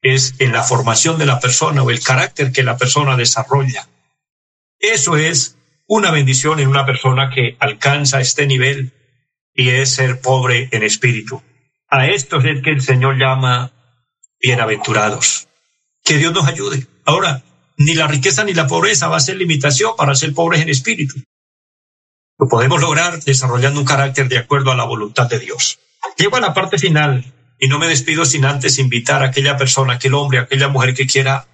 es 0.00 0.34
en 0.38 0.52
la 0.52 0.62
formación 0.62 1.18
de 1.18 1.26
la 1.26 1.38
persona 1.38 1.82
o 1.82 1.90
el 1.90 2.02
carácter 2.02 2.52
que 2.52 2.62
la 2.62 2.78
persona 2.78 3.16
desarrolla. 3.16 3.86
Eso 4.78 5.18
es 5.18 5.58
una 5.86 6.10
bendición 6.10 6.58
en 6.58 6.68
una 6.68 6.86
persona 6.86 7.30
que 7.30 7.56
alcanza 7.58 8.20
este 8.20 8.46
nivel 8.46 8.92
y 9.52 9.70
es 9.70 9.90
ser 9.90 10.22
pobre 10.22 10.68
en 10.72 10.82
espíritu. 10.82 11.42
A 11.88 12.06
estos 12.06 12.44
es 12.46 12.62
que 12.62 12.70
el 12.70 12.80
Señor 12.80 13.18
llama 13.18 13.72
bienaventurados. 14.40 15.48
Que 16.02 16.16
Dios 16.16 16.32
nos 16.32 16.46
ayude. 16.46 16.86
Ahora, 17.04 17.42
ni 17.76 17.94
la 17.94 18.06
riqueza 18.06 18.44
ni 18.44 18.54
la 18.54 18.66
pobreza 18.66 19.08
va 19.08 19.18
a 19.18 19.20
ser 19.20 19.36
limitación 19.36 19.92
para 19.98 20.14
ser 20.14 20.32
pobres 20.32 20.62
en 20.62 20.70
espíritu. 20.70 21.20
Lo 22.38 22.48
podemos 22.48 22.80
lograr 22.80 23.22
desarrollando 23.22 23.80
un 23.80 23.86
carácter 23.86 24.28
de 24.28 24.38
acuerdo 24.38 24.70
a 24.70 24.76
la 24.76 24.84
voluntad 24.84 25.28
de 25.28 25.38
Dios. 25.38 25.80
Llego 26.16 26.36
a 26.36 26.40
la 26.40 26.54
parte 26.54 26.78
final 26.78 27.32
y 27.58 27.68
no 27.68 27.78
me 27.78 27.88
despido 27.88 28.24
sin 28.24 28.44
antes 28.44 28.78
invitar 28.78 29.22
a 29.22 29.26
aquella 29.26 29.56
persona, 29.56 29.94
aquel 29.94 30.14
hombre, 30.14 30.38
aquella 30.38 30.68
mujer 30.68 30.94
que 30.94 31.06
quiera 31.06 31.46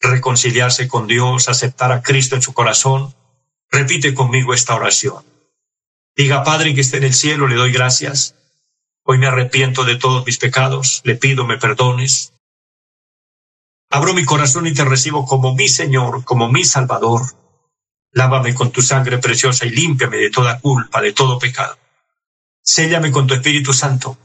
reconciliarse 0.00 0.88
con 0.88 1.06
Dios, 1.06 1.48
aceptar 1.48 1.92
a 1.92 2.02
Cristo 2.02 2.34
en 2.34 2.42
su 2.42 2.52
corazón. 2.52 3.14
Repite 3.70 4.12
conmigo 4.12 4.52
esta 4.52 4.74
oración. 4.74 5.24
Diga, 6.16 6.44
Padre 6.44 6.74
que 6.74 6.80
esté 6.80 6.98
en 6.98 7.04
el 7.04 7.14
cielo, 7.14 7.46
le 7.46 7.56
doy 7.56 7.72
gracias 7.72 8.34
Hoy 9.06 9.18
me 9.18 9.26
arrepiento 9.26 9.84
de 9.84 9.96
todos 9.96 10.24
mis 10.24 10.38
pecados, 10.38 11.02
le 11.04 11.14
pido 11.14 11.44
me 11.44 11.58
perdones. 11.58 12.32
Abro 13.90 14.14
mi 14.14 14.24
corazón 14.24 14.66
y 14.66 14.72
te 14.72 14.82
recibo 14.82 15.26
como 15.26 15.54
mi 15.54 15.68
Señor, 15.68 16.24
como 16.24 16.50
mi 16.50 16.64
Salvador. 16.64 17.20
Lávame 18.14 18.54
con 18.54 18.70
tu 18.70 18.80
sangre 18.80 19.18
preciosa 19.18 19.66
y 19.66 19.70
límpiame 19.70 20.16
de 20.16 20.30
toda 20.30 20.58
culpa, 20.60 21.00
de 21.00 21.12
todo 21.12 21.38
pecado. 21.38 21.76
Séllame 22.62 23.10
con 23.10 23.26
tu 23.26 23.34
Espíritu 23.34 23.72
Santo 23.72 24.16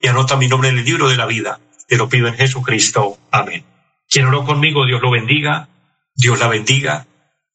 y 0.00 0.08
anota 0.08 0.36
mi 0.36 0.48
nombre 0.48 0.68
en 0.68 0.78
el 0.78 0.84
libro 0.84 1.08
de 1.08 1.16
la 1.16 1.26
vida. 1.26 1.60
Te 1.88 1.96
lo 1.96 2.08
pido 2.08 2.28
en 2.28 2.34
Jesucristo. 2.34 3.18
Amén. 3.30 3.64
Quien 4.08 4.26
oró 4.26 4.44
conmigo, 4.44 4.84
Dios 4.84 5.00
lo 5.00 5.10
bendiga, 5.10 5.68
Dios 6.14 6.38
la 6.38 6.48
bendiga. 6.48 7.06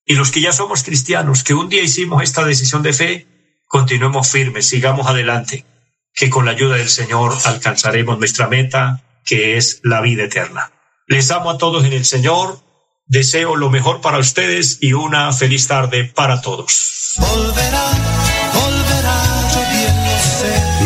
Y 0.05 0.15
los 0.15 0.31
que 0.31 0.41
ya 0.41 0.51
somos 0.51 0.83
cristianos, 0.83 1.43
que 1.43 1.53
un 1.53 1.69
día 1.69 1.83
hicimos 1.83 2.23
esta 2.23 2.43
decisión 2.43 2.81
de 2.81 2.93
fe, 2.93 3.27
continuemos 3.67 4.29
firmes, 4.29 4.67
sigamos 4.67 5.07
adelante 5.07 5.65
que 6.13 6.29
con 6.29 6.45
la 6.45 6.51
ayuda 6.51 6.75
del 6.75 6.89
Señor 6.89 7.33
alcanzaremos 7.45 8.17
nuestra 8.17 8.47
meta, 8.47 9.01
que 9.25 9.57
es 9.57 9.79
la 9.83 10.01
vida 10.01 10.23
eterna. 10.23 10.71
Les 11.07 11.31
amo 11.31 11.49
a 11.49 11.57
todos 11.57 11.85
en 11.85 11.93
el 11.93 12.05
Señor, 12.05 12.59
deseo 13.05 13.55
lo 13.55 13.69
mejor 13.69 14.01
para 14.01 14.19
ustedes 14.19 14.77
y 14.81 14.93
una 14.93 15.31
feliz 15.33 15.67
tarde 15.67 16.05
para 16.05 16.41
todos. 16.41 17.15